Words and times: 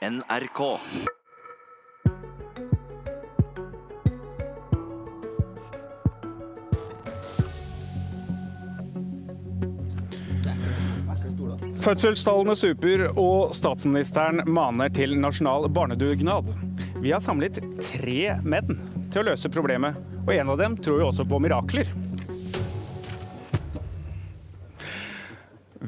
NRK. 0.00 0.60
Fødselstallene 11.80 12.56
super, 12.56 13.10
og 13.12 13.52
statsministeren 13.52 14.40
maner 14.48 14.88
til 14.88 15.12
nasjonal 15.20 15.68
barnedugnad. 15.68 16.48
Vi 17.00 17.12
har 17.12 17.20
samlet 17.20 17.60
tre 17.84 18.38
menn 18.40 18.80
til 19.12 19.20
å 19.20 19.26
løse 19.28 19.52
problemet, 19.52 20.00
og 20.24 20.32
en 20.32 20.54
av 20.54 20.64
dem 20.64 20.80
tror 20.80 21.04
jo 21.04 21.10
også 21.10 21.28
på 21.28 21.44
mirakler. 21.44 21.92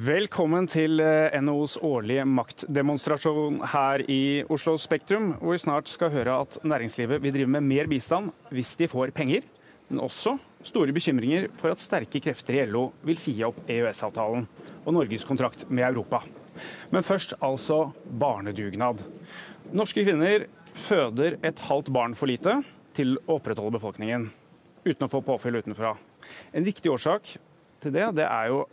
Velkommen 0.03 0.65
til 0.67 0.99
NOs 0.99 1.45
NHOs 1.45 1.75
årlige 1.87 2.23
maktdemonstrasjon 2.27 3.61
her 3.71 4.03
i 4.11 4.41
Oslo 4.51 4.73
Spektrum, 4.81 5.29
hvor 5.39 5.55
vi 5.55 5.61
snart 5.63 5.91
skal 5.93 6.11
høre 6.11 6.41
at 6.43 6.57
næringslivet 6.67 7.23
vil 7.23 7.35
drive 7.37 7.53
med 7.55 7.63
mer 7.69 7.87
bistand 7.87 8.33
hvis 8.51 8.73
de 8.81 8.89
får 8.91 9.13
penger, 9.15 9.47
men 9.93 10.03
også 10.03 10.33
store 10.67 10.97
bekymringer 10.97 11.47
for 11.61 11.71
at 11.71 11.85
sterke 11.85 12.19
krefter 12.25 12.59
i 12.59 12.67
LO 12.73 12.89
vil 13.07 13.21
si 13.21 13.37
opp 13.47 13.61
EØS-avtalen 13.71 14.49
og 14.81 14.91
Norges 14.97 15.29
kontrakt 15.29 15.69
med 15.71 15.87
Europa. 15.93 16.25
Men 16.91 17.07
først 17.07 17.37
altså 17.39 17.93
barnedugnad. 18.11 19.05
Norske 19.71 20.03
kvinner 20.03 20.49
føder 20.75 21.39
et 21.47 21.67
halvt 21.69 21.95
barn 21.95 22.19
for 22.19 22.33
lite 22.33 22.59
til 22.97 23.21
å 23.23 23.37
opprettholde 23.39 23.79
befolkningen, 23.79 24.33
uten 24.83 25.07
å 25.07 25.15
få 25.15 25.23
påfyll 25.31 25.63
utenfra. 25.63 25.95
En 26.51 26.67
viktig 26.67 26.91
årsak 26.91 27.37
til 27.83 27.95
det, 27.95 28.17
det 28.19 28.27
er 28.27 28.51
jo 28.51 28.65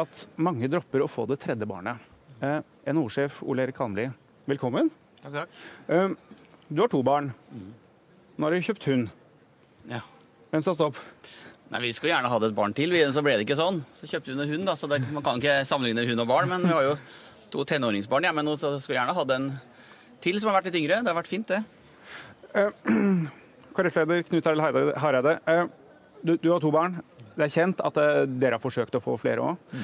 at 0.00 0.26
mange 0.40 0.68
dropper 0.72 1.04
å 1.04 1.10
få 1.10 1.26
det 1.28 1.38
tredje 1.42 1.66
barnet. 1.68 2.00
Eh, 2.42 2.60
NHO-sjef 2.92 3.42
Ole 3.46 3.66
Erik 3.66 3.78
Hanli, 3.82 4.08
velkommen. 4.50 4.90
Takk, 5.22 5.32
takk. 5.36 5.58
Eh, 5.88 6.08
du 6.72 6.80
har 6.80 6.88
to 6.92 7.02
barn. 7.06 7.32
Nå 7.52 8.46
har 8.48 8.54
du 8.56 8.64
kjøpt 8.64 8.86
hund. 8.88 9.10
Ja. 9.90 10.00
Hvem 10.52 10.64
sa 10.64 10.74
stopp? 10.76 10.96
Nei, 11.72 11.80
Vi 11.80 11.92
skulle 11.96 12.12
gjerne 12.12 12.28
hatt 12.28 12.42
et 12.44 12.54
barn 12.56 12.74
til, 12.76 12.90
så 13.12 13.22
ble 13.24 13.36
det 13.38 13.46
ikke 13.46 13.56
sånn. 13.56 13.82
Så 13.96 14.08
kjøpte 14.08 14.32
hun 14.32 14.40
en 14.44 14.48
hund. 14.50 14.66
da, 14.66 14.74
så 14.76 14.88
det, 14.88 15.00
Man 15.12 15.22
kan 15.22 15.38
ikke 15.40 15.62
sammenligne 15.68 16.06
hund 16.08 16.20
og 16.20 16.28
barn, 16.28 16.48
men 16.48 16.62
vi 16.66 16.72
har 16.72 16.82
jo 16.82 16.96
to 17.52 17.64
tenåringsbarn 17.64 18.24
hjemme 18.24 18.44
nå, 18.44 18.56
så 18.56 18.74
skulle 18.80 18.98
gjerne 18.98 19.14
hatt 19.16 19.30
en 19.36 19.46
til 20.20 20.38
som 20.40 20.50
har 20.50 20.60
vært 20.60 20.72
litt 20.72 20.80
yngre. 20.82 21.02
Det 21.02 21.08
har 21.12 21.16
vært 21.20 21.30
fint, 21.30 21.48
det. 21.48 21.62
KrF-leder 23.76 24.22
Knut 24.28 24.46
Arild 24.46 24.96
Hareide. 25.00 25.38
eh, 25.48 25.64
Du, 26.22 26.36
du 26.38 26.50
har 26.52 26.60
to 26.62 26.70
barn. 26.74 27.00
Det 27.36 27.46
er 27.48 27.52
kjent 27.54 27.80
at 27.84 27.96
eh, 27.98 28.24
dere 28.28 28.58
har 28.58 28.62
forsøkt 28.62 28.94
å 28.98 29.02
få 29.02 29.16
flere 29.20 29.42
òg. 29.52 29.78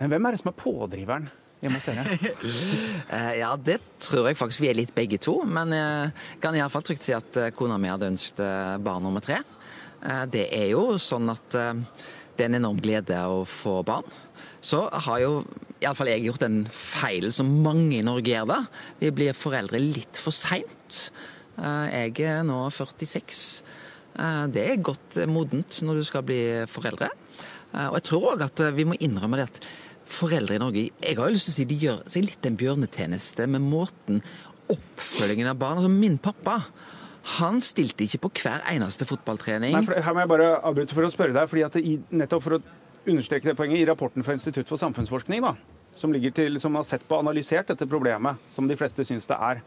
Men 0.00 0.10
hvem 0.12 0.26
er 0.28 0.34
det 0.36 0.40
som 0.42 0.50
er 0.52 0.58
pådriveren 0.60 1.28
hjemme 1.62 1.78
hos 1.80 1.86
dere? 1.88 2.04
Eh, 3.08 3.30
Ja, 3.40 3.54
det 3.56 3.78
tror 4.04 4.28
jeg 4.28 4.36
faktisk 4.38 4.62
vi 4.64 4.70
er 4.70 4.76
litt 4.78 4.92
begge 4.96 5.18
to. 5.22 5.38
Men 5.48 5.72
jeg 5.74 6.12
kan 6.44 6.56
iallfall 6.58 6.84
trygt 6.86 7.06
si 7.06 7.14
at 7.16 7.38
eh, 7.40 7.50
kona 7.56 7.78
mi 7.80 7.90
hadde 7.90 8.10
ønsket 8.12 8.42
eh, 8.44 8.74
barn 8.84 9.06
nummer 9.06 9.24
tre. 9.24 9.40
Eh, 10.04 10.24
Det 10.30 10.46
er 10.54 10.68
jo 10.74 10.94
sånn 11.00 11.30
at 11.32 11.56
eh, 11.58 11.72
det 12.36 12.44
er 12.46 12.50
en 12.52 12.60
enorm 12.60 12.80
glede 12.82 13.18
å 13.30 13.42
få 13.48 13.78
barn. 13.86 14.06
Så 14.64 14.84
har 15.06 15.18
jo 15.22 15.32
iallfall 15.84 16.08
jeg 16.12 16.24
gjort 16.28 16.44
en 16.46 16.62
feil 16.72 17.28
som 17.36 17.50
mange 17.64 17.98
i 17.98 18.04
Norge 18.06 18.30
gjør 18.32 18.46
da. 18.48 18.60
Vi 19.00 19.10
blir 19.14 19.34
foreldre 19.36 19.80
litt 19.82 20.16
for 20.20 20.32
seint. 20.34 21.08
Jeg 21.58 22.14
er 22.26 22.40
nå 22.48 22.56
46. 22.74 23.42
Eh, 24.18 24.46
Det 24.54 24.64
er 24.70 24.82
godt 24.82 25.18
modent 25.30 25.80
når 25.82 26.00
du 26.00 26.04
skal 26.04 26.22
bli 26.22 26.40
foreldre. 26.70 27.10
Eh, 27.74 27.88
Og 27.88 27.98
jeg 27.98 28.06
tror 28.10 28.34
òg 28.34 28.46
at 28.46 28.64
vi 28.76 28.84
må 28.84 28.98
innrømme 29.00 29.40
det 29.40 29.48
at 29.50 29.60
foreldre 30.04 30.56
i 30.56 30.60
Norge 30.60 30.90
Jeg 31.00 31.16
har 31.16 31.28
jo 31.30 31.34
lyst 31.34 31.48
til 31.48 31.54
å 31.54 31.56
si 31.56 31.64
de 31.64 31.78
gjør 31.80 32.02
seg 32.12 32.26
litt 32.26 32.46
en 32.46 32.58
bjørnetjeneste 32.60 33.46
med 33.48 33.64
måten 33.64 34.20
oppfølgingen 34.68 35.48
av 35.48 35.58
barn 35.58 35.78
Altså 35.78 35.90
min 35.92 36.18
pappa, 36.18 36.58
han 37.38 37.60
stilte 37.64 38.04
ikke 38.04 38.20
på 38.26 38.30
hver 38.42 38.64
eneste 38.68 39.06
fotballtrening. 39.08 39.72
Nei, 39.72 39.84
for, 39.86 39.96
her 39.96 40.12
må 40.16 40.24
jeg 40.24 40.28
bare 40.34 40.48
avbryte 40.60 40.96
for 40.96 41.06
å 41.06 41.12
spørre 41.12 41.32
deg, 41.32 41.48
fordi 41.48 41.62
at 41.64 41.78
i, 41.80 41.94
nettopp 42.12 42.44
for 42.44 42.58
å 42.58 42.62
understreke 43.08 43.48
det 43.48 43.56
poenget, 43.56 43.80
i 43.80 43.86
rapporten 43.88 44.24
fra 44.24 44.36
Institutt 44.36 44.68
for 44.68 44.80
samfunnsforskning, 44.80 45.44
da, 45.44 45.54
som, 45.96 46.12
til, 46.12 46.60
som 46.60 46.76
har 46.76 46.84
sett 46.84 47.06
på 47.08 47.16
og 47.16 47.24
analysert 47.24 47.72
dette 47.72 47.88
problemet, 47.88 48.40
som 48.52 48.68
de 48.68 48.76
fleste 48.76 49.06
syns 49.08 49.28
det 49.30 49.38
er, 49.40 49.62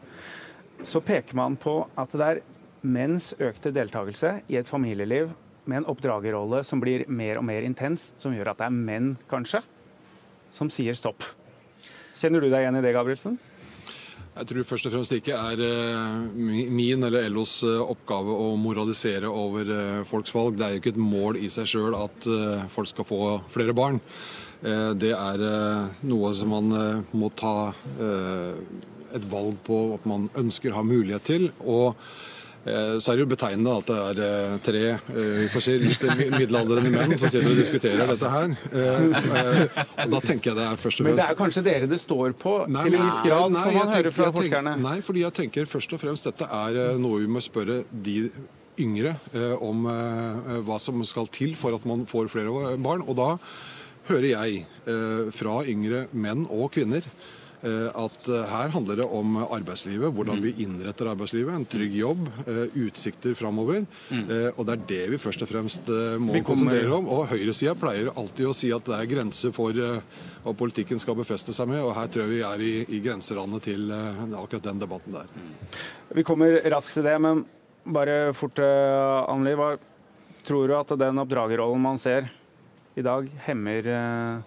så 0.85 1.01
peker 1.01 1.37
man 1.37 1.57
på 1.57 1.79
at 1.97 2.13
det 2.13 2.27
er 2.27 2.43
menns 2.81 3.33
økte 3.39 3.73
deltakelse 3.75 4.41
i 4.51 4.57
et 4.59 4.69
familieliv 4.69 5.31
med 5.67 5.81
en 5.81 5.89
oppdragerrolle 5.91 6.63
som 6.67 6.81
blir 6.81 7.05
mer 7.09 7.41
og 7.41 7.45
mer 7.47 7.65
intens, 7.67 8.11
som 8.19 8.35
gjør 8.35 8.53
at 8.53 8.61
det 8.61 8.69
er 8.69 8.77
menn, 8.77 9.11
kanskje, 9.29 9.61
som 10.53 10.71
sier 10.71 10.95
stopp. 10.97 11.25
Kjenner 12.17 12.41
du 12.41 12.49
deg 12.49 12.63
igjen 12.63 12.79
i 12.79 12.83
det, 12.85 12.95
Gabrielsen? 12.95 13.37
Jeg 14.37 14.45
tror 14.51 14.65
først 14.69 14.85
og 14.85 14.93
fremst 14.93 15.13
ikke 15.15 15.33
er 15.33 15.61
eh, 15.65 16.17
min 16.69 17.05
eller 17.07 17.25
LOs 17.33 17.55
eh, 17.65 17.79
oppgave 17.81 18.35
å 18.37 18.51
moralisere 18.61 19.29
over 19.31 19.71
eh, 19.73 20.03
folks 20.05 20.33
valg. 20.35 20.59
Det 20.59 20.65
er 20.65 20.75
jo 20.75 20.81
ikke 20.83 20.93
et 20.93 21.01
mål 21.01 21.39
i 21.41 21.49
seg 21.53 21.69
sjøl 21.71 21.97
at 21.97 22.27
folk 22.73 22.91
skal 22.91 23.07
få 23.07 23.21
flere 23.53 23.73
barn. 23.77 23.97
Det 24.57 25.11
er 25.13 25.41
noe 26.09 26.29
som 26.33 26.49
man 26.49 26.71
må 27.13 27.27
ta 27.37 27.69
et 29.13 29.27
valg 29.29 29.59
på 29.67 29.77
at 29.93 30.07
man 30.09 30.25
ønsker, 30.37 30.73
har 30.73 30.85
mulighet 30.85 31.27
til. 31.29 31.51
og 31.61 31.93
så 32.99 33.11
er 33.13 33.17
det 33.19 33.23
jo 33.23 33.29
betegnende 33.31 33.73
at 33.79 33.87
det 33.89 33.97
er 34.03 34.19
eh, 34.27 34.55
tre 34.65 34.81
eh, 34.91 35.37
vi 35.43 35.47
får 35.53 35.63
si, 35.65 35.75
litt 35.83 36.03
middelaldrende 36.19 36.91
menn 36.93 37.13
som 37.17 37.29
sitter 37.31 37.47
og 37.51 37.59
diskuterer 37.61 38.09
dette 38.11 38.31
her. 38.33 38.53
Eh, 38.71 39.07
eh, 39.41 39.79
Og 40.05 40.13
da 40.15 40.21
tenker 40.25 40.51
jeg 40.51 40.57
det 40.59 40.65
er 40.67 40.81
først 40.81 41.01
og 41.01 41.05
fremst 41.05 41.07
Men 41.07 41.19
det 41.21 41.27
er 41.29 41.39
kanskje 41.39 41.63
dere 41.67 41.89
det 41.91 41.99
står 42.03 42.35
på, 42.41 42.53
Nei, 42.71 42.83
til 42.89 42.97
en 42.99 43.07
viss 43.09 43.23
grad, 43.25 43.53
nei, 43.55 43.63
får 43.69 43.77
man 43.79 43.93
høre 43.95 44.11
fra 44.15 44.27
tenker- 44.27 44.37
forskerne. 44.41 44.75
Nei, 44.83 44.97
fordi 45.07 45.23
jeg 45.25 45.37
tenker 45.41 45.69
først 45.73 45.95
og 45.97 46.03
fremst 46.03 46.29
dette 46.29 46.49
er 46.63 46.81
eh, 46.83 46.97
noe 47.01 47.23
vi 47.23 47.31
må 47.37 47.43
spørre 47.45 47.81
de 47.91 48.17
yngre 48.83 49.15
eh, 49.33 49.55
om 49.65 49.87
eh, 49.89 50.51
hva 50.67 50.77
som 50.81 51.01
skal 51.09 51.27
til 51.33 51.55
for 51.57 51.73
at 51.79 51.87
man 51.89 52.03
får 52.09 52.29
flere 52.35 52.75
barn. 52.77 53.01
Og 53.09 53.15
da 53.17 53.31
hører 54.11 54.29
jeg 54.35 54.61
eh, 54.87 55.31
fra 55.35 55.61
yngre 55.67 56.05
menn 56.15 56.45
og 56.53 56.69
kvinner 56.75 57.01
eh, 57.03 57.33
at 57.63 58.27
eh, 58.29 58.43
her 58.51 58.69
handler 58.69 58.99
det 59.01 59.05
om 59.09 59.37
arbeidslivet, 59.41 60.11
hvordan 60.13 60.41
vi 60.43 60.51
innretter 60.61 61.09
arbeidslivet, 61.09 61.55
en 61.57 61.65
trygg 61.65 61.95
jobb, 61.97 62.27
eh, 62.45 62.59
utsikter 62.85 63.33
framover. 63.35 63.85
Eh, 64.13 64.51
og 64.53 64.61
det 64.67 64.75
er 64.75 64.83
det 64.91 64.99
vi 65.15 65.17
først 65.17 65.41
og 65.41 65.49
fremst 65.49 65.89
eh, 65.89 66.17
må 66.21 66.33
kommer- 66.35 66.45
konsentrere 66.51 66.93
om. 66.99 67.07
Og 67.09 67.27
høyresida 67.31 67.73
pleier 67.79 68.11
alltid 68.13 68.45
å 68.51 68.53
si 68.55 68.69
at 68.75 68.85
det 68.85 68.99
er 68.99 69.09
grenser 69.09 69.51
for 69.55 69.71
eh, 69.73 70.01
hva 70.45 70.53
politikken 70.53 71.01
skal 71.01 71.17
befeste 71.17 71.51
seg 71.55 71.67
med, 71.71 71.81
og 71.81 71.95
her 71.97 72.07
tror 72.13 72.27
jeg 72.27 72.35
vi 72.35 72.41
er 72.45 72.61
i, 72.61 72.73
i 72.97 73.01
grenserandet 73.03 73.65
til 73.71 73.89
eh, 73.91 74.21
akkurat 74.37 74.69
den 74.69 74.79
debatten 74.85 75.17
der. 75.17 75.31
Vi 76.13 76.23
kommer 76.27 76.59
raskt 76.71 76.93
til 76.99 77.07
det, 77.09 77.17
men 77.25 77.41
bare 77.87 78.33
fort, 78.37 78.59
Anneli. 78.61 79.55
Hva 79.57 79.71
tror 80.47 80.67
du 80.69 80.75
at 80.77 80.93
den 80.99 81.19
oppdragerrollen 81.23 81.81
man 81.83 81.97
ser 81.99 82.29
i 82.97 83.03
dag, 83.05 83.27
hemmer 83.49 83.89
eh, 83.93 84.45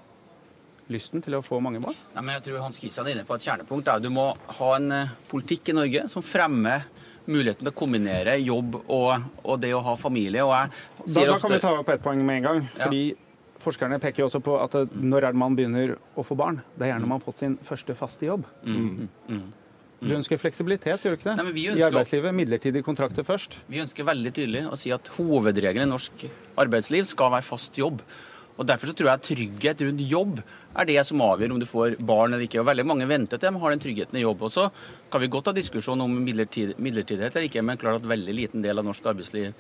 lysten 0.93 1.23
til 1.25 1.37
å 1.39 1.43
få 1.45 1.61
mange 1.63 1.81
barn? 1.83 1.97
Nei, 2.15 2.23
men 2.25 2.37
jeg 2.39 2.49
tror 2.49 2.65
Hans 2.67 2.81
Kristian 2.83 3.09
er 3.09 3.17
inne 3.17 3.27
på 3.29 3.37
et 3.39 3.47
kjernepunkt. 3.47 3.87
Da. 3.87 3.99
Du 4.03 4.11
må 4.15 4.31
ha 4.61 4.71
en 4.77 4.93
eh, 4.97 5.15
politikk 5.31 5.73
i 5.73 5.77
Norge 5.77 6.05
som 6.13 6.25
fremmer 6.27 6.87
muligheten 7.31 7.63
til 7.65 7.73
å 7.73 7.77
kombinere 7.77 8.37
jobb 8.41 8.79
og, 8.81 9.27
og 9.45 9.59
det 9.63 9.73
å 9.77 9.83
ha 9.87 9.97
familie. 10.01 10.45
Og 10.47 10.55
jeg 10.57 10.71
Da, 10.73 11.11
sier 11.15 11.31
da 11.31 11.39
kan 11.43 11.55
vi 11.55 11.63
ta 11.63 11.75
opp 11.79 11.93
ett 11.95 12.03
poeng 12.05 12.23
med 12.27 12.41
en 12.41 12.49
gang. 12.49 12.63
Ja. 12.81 12.91
Forskerne 13.61 13.99
peker 14.01 14.23
jo 14.23 14.31
også 14.31 14.41
på 14.41 14.55
at 14.57 14.73
når 14.97 15.27
er 15.29 15.35
det 15.35 15.41
man 15.41 15.57
begynner 15.57 15.99
å 16.17 16.25
få 16.25 16.37
barn? 16.39 16.63
Det 16.75 16.87
er 16.87 16.95
gjerne 16.95 17.05
når 17.05 17.11
man 17.11 17.21
har 17.21 17.27
fått 17.27 17.43
sin 17.43 17.59
første 17.65 17.97
faste 17.99 18.25
jobb. 18.25 18.47
Du 20.01 20.15
ønsker 20.17 20.41
fleksibilitet, 20.41 21.03
gjør 21.05 21.13
du 21.13 21.19
ikke 21.19 21.29
det? 21.29 21.35
Nei, 21.37 21.51
ønsker, 21.53 21.77
I 21.77 21.85
arbeidslivet. 21.91 22.33
Midlertidige 22.39 22.87
kontrakter 22.87 23.27
først. 23.27 23.59
Vi 23.69 23.83
ønsker 23.83 24.07
veldig 24.09 24.33
tydelig 24.33 24.63
å 24.73 24.79
si 24.81 24.93
at 24.97 25.11
hovedregelen 25.19 25.85
i 25.85 25.93
norsk 25.93 26.25
arbeidsliv 26.61 27.05
skal 27.11 27.35
være 27.35 27.45
fast 27.45 27.77
jobb. 27.77 28.01
Og 28.59 28.67
Derfor 28.69 28.91
så 28.91 28.97
tror 28.97 29.11
jeg 29.11 29.25
trygghet 29.25 29.85
rundt 29.87 30.03
jobb 30.05 30.41
er 30.41 30.89
det 30.89 31.03
som 31.09 31.23
avgjør 31.25 31.55
om 31.55 31.61
du 31.63 31.67
får 31.69 31.97
barn 32.07 32.35
eller 32.35 32.45
ikke. 32.47 32.61
Og 32.63 32.69
Veldig 32.69 32.87
mange 32.87 33.09
venter 33.11 33.41
til 33.41 33.51
de 33.51 33.63
har 33.63 33.75
den 33.75 33.83
tryggheten 33.83 34.19
i 34.21 34.25
jobb. 34.25 34.43
Og 34.47 34.53
så 34.55 34.67
kan 35.11 35.23
vi 35.23 35.31
godt 35.33 35.51
ha 35.51 35.57
diskusjon 35.57 36.05
om 36.05 36.19
midlertid, 36.25 36.75
midlertidighet 36.79 37.37
eller 37.37 37.49
ikke, 37.49 37.65
men 37.67 37.81
klart 37.81 38.03
at 38.03 38.11
veldig 38.11 38.37
liten 38.37 38.65
del 38.65 38.83
av 38.83 38.87
norsk 38.87 39.09
arbeidsliv 39.13 39.51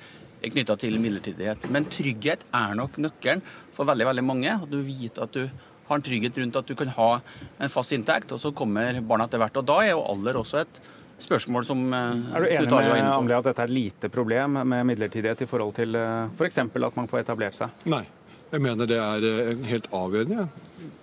er 0.41 0.53
knytta 0.55 0.77
til 0.81 1.01
midlertidighet. 1.01 1.67
Men 1.73 1.89
trygghet 1.91 2.47
er 2.57 2.79
nok 2.79 3.01
nøkkelen 3.01 3.43
for 3.77 3.89
veldig 3.89 4.09
veldig 4.13 4.25
mange. 4.25 4.55
At 4.55 4.71
du 4.71 4.81
vet 4.85 5.21
at 5.21 5.35
du 5.37 5.43
har 5.91 5.99
en 5.99 6.07
trygghet 6.07 6.39
rundt 6.39 6.61
at 6.61 6.71
du 6.71 6.77
kan 6.79 6.95
ha 6.95 7.11
en 7.59 7.73
fast 7.73 7.93
inntekt, 7.97 8.33
og 8.33 8.41
så 8.41 8.55
kommer 8.55 9.01
barna 9.03 9.27
etter 9.27 9.43
hvert. 9.43 9.59
Og 9.59 9.67
da 9.67 9.81
er 9.83 9.95
jo 9.95 10.07
alder 10.13 10.39
også 10.41 10.63
et 10.63 10.81
spørsmål 11.21 11.67
som 11.69 11.83
eh, 11.93 12.37
Er 12.37 12.45
du 12.45 12.49
enig 12.49 12.71
med 12.71 13.03
inne 13.03 13.37
at 13.41 13.51
dette 13.51 13.65
er 13.67 13.69
et 13.69 13.75
lite 13.75 14.09
problem 14.13 14.61
med 14.63 14.87
midlertidighet 14.89 15.43
i 15.45 15.51
forhold 15.51 15.75
til 15.77 15.99
f.eks. 16.39 16.63
at 16.63 16.97
man 16.97 17.11
får 17.11 17.25
etablert 17.25 17.59
seg? 17.59 17.75
Nei, 17.91 18.05
jeg 18.51 18.63
mener 18.65 18.89
det 18.91 18.99
er 18.99 19.27
en 19.53 19.67
helt 19.69 19.89
avgjørende. 19.95 20.47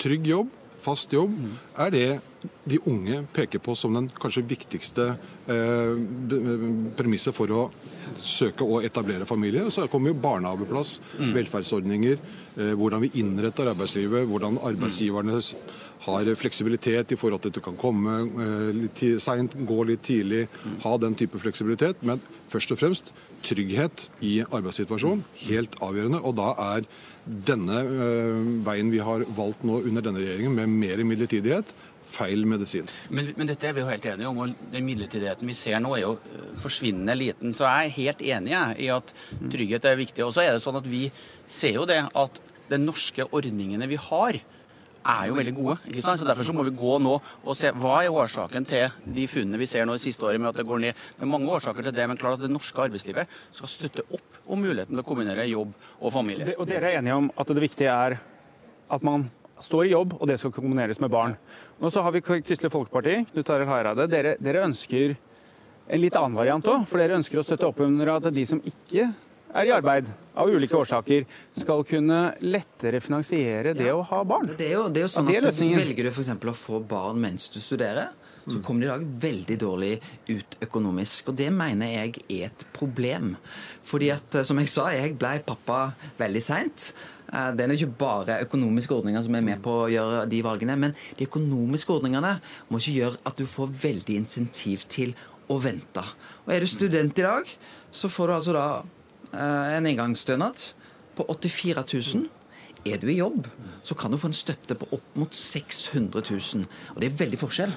Trygg 0.02 0.28
jobb, 0.28 0.50
fast 0.84 1.14
jobb, 1.16 1.36
er 1.80 1.94
det 1.94 2.08
de 2.68 2.80
unge 2.88 3.22
peker 3.36 3.62
på 3.64 3.76
som 3.76 3.96
den 3.96 4.10
kanskje 4.20 4.46
viktigste 4.48 5.08
eh, 5.50 5.94
premisset 7.00 7.36
for 7.36 7.52
å 7.52 7.64
søke 8.21 8.65
å 8.65 8.81
etablere 8.83 9.25
familie. 9.25 9.69
Så 9.71 9.88
kommer 9.92 10.13
jo 10.13 10.21
barnehageplass, 10.21 11.00
Mm. 11.19 11.33
velferdsordninger, 11.33 12.18
eh, 12.57 12.74
hvordan 12.74 13.01
vi 13.01 13.12
innretter 13.21 13.68
arbeidslivet, 13.74 14.27
hvordan 14.27 14.57
arbeidsgiverne 14.59 15.42
har 16.00 16.24
fleksibilitet 16.36 17.12
i 17.12 17.15
forhold 17.15 17.42
til 17.42 17.50
at 17.50 17.54
du 17.54 17.62
kan 17.62 17.75
komme 17.75 18.30
eh, 18.39 18.74
litt 18.74 19.21
seint, 19.21 19.54
gå 19.65 19.86
litt 19.86 20.04
tidlig, 20.04 20.48
Mm. 20.65 20.81
ha 20.83 20.98
den 20.98 21.15
type 21.15 21.38
fleksibilitet. 21.39 21.95
Men 22.04 22.21
først 22.50 22.71
og 22.71 22.77
fremst 22.80 23.12
trygghet 23.44 24.10
i 24.21 24.42
arbeidssituasjonen, 24.44 25.24
helt 25.48 25.75
avgjørende. 25.80 26.24
Og 26.24 26.36
da 26.36 26.53
er 26.77 26.86
denne 27.27 27.80
eh, 27.83 28.63
veien 28.63 28.89
vi 28.92 29.00
har 29.00 29.25
valgt 29.36 29.63
nå 29.63 29.83
under 29.83 30.01
denne 30.01 30.19
regjeringen, 30.21 30.56
med 30.56 30.69
mer 30.69 31.03
midlertidighet, 31.03 31.65
feil 32.07 32.45
medisin. 32.50 32.89
Men, 33.13 33.31
men 33.38 33.50
dette 33.50 33.68
er 33.68 33.75
vi 33.75 33.83
jo 33.83 33.89
helt 33.89 34.06
enige 34.09 34.30
om, 34.31 34.42
og 34.44 34.74
den 34.74 34.86
midlertidigheten 34.88 35.50
vi 35.50 35.56
ser 35.57 35.81
nå 35.83 35.94
er 35.98 36.04
jo 36.06 36.13
øh, 36.18 36.51
forsvinnende 36.63 37.18
liten. 37.19 37.56
Så 37.57 37.68
jeg 37.68 37.88
er 37.88 37.98
helt 37.98 38.27
enig 38.33 38.54
jeg, 38.54 38.75
i 38.88 38.92
at 38.95 39.15
trygghet 39.38 39.88
er 39.88 40.00
viktig. 40.00 40.25
Og 40.25 40.36
så 40.36 40.45
er 40.45 40.54
det 40.56 40.63
sånn 40.65 40.80
at 40.80 40.89
vi 40.89 41.07
ser 41.48 41.80
jo 41.80 41.88
det 41.89 42.04
at 42.07 42.44
de 42.68 42.80
norske 42.81 43.27
ordningene 43.31 43.88
vi 43.89 44.00
har, 44.09 44.39
er 45.07 45.30
jo 45.30 45.38
veldig 45.38 45.54
gode. 45.56 45.77
ikke 45.88 46.04
sant? 46.04 46.19
Så 46.19 46.27
Derfor 46.27 46.44
så 46.44 46.56
må 46.56 46.65
vi 46.68 46.75
gå 46.75 46.98
nå 47.00 47.13
og 47.15 47.56
se 47.57 47.71
hva 47.71 48.01
er 48.04 48.12
årsaken 48.12 48.68
til 48.68 49.13
de 49.15 49.27
funnene 49.31 49.60
vi 49.62 49.69
ser 49.69 49.88
nå 49.88 49.95
det 49.95 50.03
siste 50.03 50.25
året 50.27 50.42
med 50.42 50.51
at 50.51 50.60
det 50.60 50.68
går 50.68 50.81
ned. 50.83 51.03
Det 51.15 51.24
er 51.24 51.31
mange 51.31 51.51
årsaker 51.53 51.88
til 51.88 51.95
det, 51.95 52.07
men 52.12 52.19
klart 52.19 52.39
at 52.39 52.44
det 52.44 52.51
norske 52.51 52.81
arbeidslivet 52.83 53.38
skal 53.56 53.71
støtte 53.71 54.03
opp 54.12 54.42
om 54.48 54.60
muligheten 54.63 54.95
til 54.95 55.03
å 55.03 55.07
kombinere 55.07 55.48
jobb 55.48 55.71
og 56.00 56.13
familie. 56.13 56.57
Og 56.60 56.68
dere 56.68 56.92
er 56.92 57.00
enige 57.00 57.19
om 57.21 57.31
at 57.36 57.53
det 57.53 57.63
viktige 57.63 57.94
er 57.94 58.18
at 58.92 59.03
man 59.03 59.30
står 59.63 59.88
i 59.88 59.94
jobb, 59.94 60.18
og 60.19 60.27
det 60.30 60.38
skal 60.42 60.54
kombineres 60.56 61.00
med 61.04 61.12
barn. 61.13 61.38
Og 61.81 61.94
så 61.94 62.04
har 62.06 62.13
vi 62.15 62.24
Kristelig 62.25 62.71
Folkeparti, 62.74 63.21
Knut 63.31 63.54
Arild 63.54 63.71
Hareide. 63.71 64.09
Dere, 64.12 64.36
dere 64.42 64.65
ønsker 64.68 65.15
en 65.88 66.01
litt 66.01 66.18
annen 66.19 66.38
variant 66.38 66.68
òg, 66.68 66.83
for 66.88 67.01
dere 67.01 67.18
ønsker 67.18 67.39
å 67.39 67.45
støtte 67.45 67.68
opp 67.69 67.80
under 67.86 68.18
at 68.18 68.30
de 68.33 68.44
som 68.48 68.62
ikke 68.65 69.07
er 69.57 69.69
i 69.69 69.74
arbeid 69.74 70.07
av 70.38 70.50
ulike 70.51 70.75
årsaker, 70.77 71.25
skal 71.56 71.83
kunne 71.88 72.19
lettere 72.44 73.01
finansiere 73.01 73.74
det 73.77 73.89
å 73.94 74.04
ha 74.09 74.21
barn. 74.27 74.50
Det 74.57 74.68
er 74.68 74.75
jo, 74.75 74.88
det 74.92 75.01
er 75.01 75.07
jo 75.07 75.12
sånn 75.15 75.31
Ja, 75.31 75.39
er 75.39 75.48
at 75.48 75.54
løsningen. 75.54 75.80
Velger 75.81 76.07
du 76.07 76.12
f.eks. 76.12 76.33
å 76.36 76.56
få 76.57 76.81
barn 76.83 77.21
mens 77.24 77.48
du 77.53 77.60
studerer, 77.63 78.12
så 78.48 78.62
kommer 78.63 78.86
de 78.86 78.88
i 78.88 78.92
dag 78.94 79.07
veldig 79.24 79.57
dårlig 79.60 79.94
ut 80.30 80.57
økonomisk. 80.63 81.31
Og 81.31 81.36
det 81.36 81.50
mener 81.51 81.92
jeg 81.92 82.21
er 82.30 82.45
et 82.48 82.65
problem. 82.75 83.33
Fordi 83.88 84.12
at, 84.13 84.39
eh, 84.39 84.45
som 84.48 84.60
jeg 84.62 84.71
sa, 84.71 84.88
jeg 84.95 85.18
ble 85.19 85.33
pappa 85.48 85.81
veldig 86.19 86.44
seint. 86.44 86.94
Eh, 87.33 87.51
Det 87.56 87.63
er 87.65 87.74
jo 87.74 87.79
ikke 87.88 87.97
bare 88.00 88.39
økonomiske 88.45 88.94
ordninger 88.95 89.24
som 89.24 89.35
er 89.35 89.41
med 89.41 89.62
på 89.63 89.74
å 89.83 89.89
gjøre 89.91 90.27
de 90.29 90.41
valgene, 90.45 90.77
men 90.79 90.95
de 91.18 91.25
økonomiske 91.27 91.91
ordningene 91.91 92.38
må 92.69 92.79
ikke 92.79 92.95
gjøre 93.01 93.18
at 93.25 93.35
du 93.38 93.45
får 93.45 93.74
veldig 93.83 94.15
insentiv 94.21 94.85
til 94.88 95.13
å 95.50 95.59
vente. 95.63 96.03
Og 96.45 96.53
er 96.53 96.59
du 96.63 96.68
student 96.68 97.19
i 97.19 97.25
dag, 97.25 97.47
så 97.91 98.09
får 98.12 98.27
du 98.27 98.33
altså 98.33 98.53
da 98.56 98.65
eh, 99.33 99.77
en 99.77 99.85
engangsstønad 99.85 100.71
på 101.15 101.25
84 101.27 101.83
000. 102.15 102.27
Er 102.88 103.00
du 103.01 103.09
i 103.12 103.18
jobb, 103.18 103.47
så 103.83 103.95
kan 104.00 104.12
du 104.13 104.18
få 104.18 104.29
en 104.29 104.38
støtte 104.38 104.75
på 104.79 104.88
opp 104.95 105.15
mot 105.19 105.33
600 105.33 106.21
000. 106.29 106.63
Og 106.95 107.01
det 107.01 107.09
er 107.09 107.18
veldig 107.19 107.39
forskjell 107.41 107.74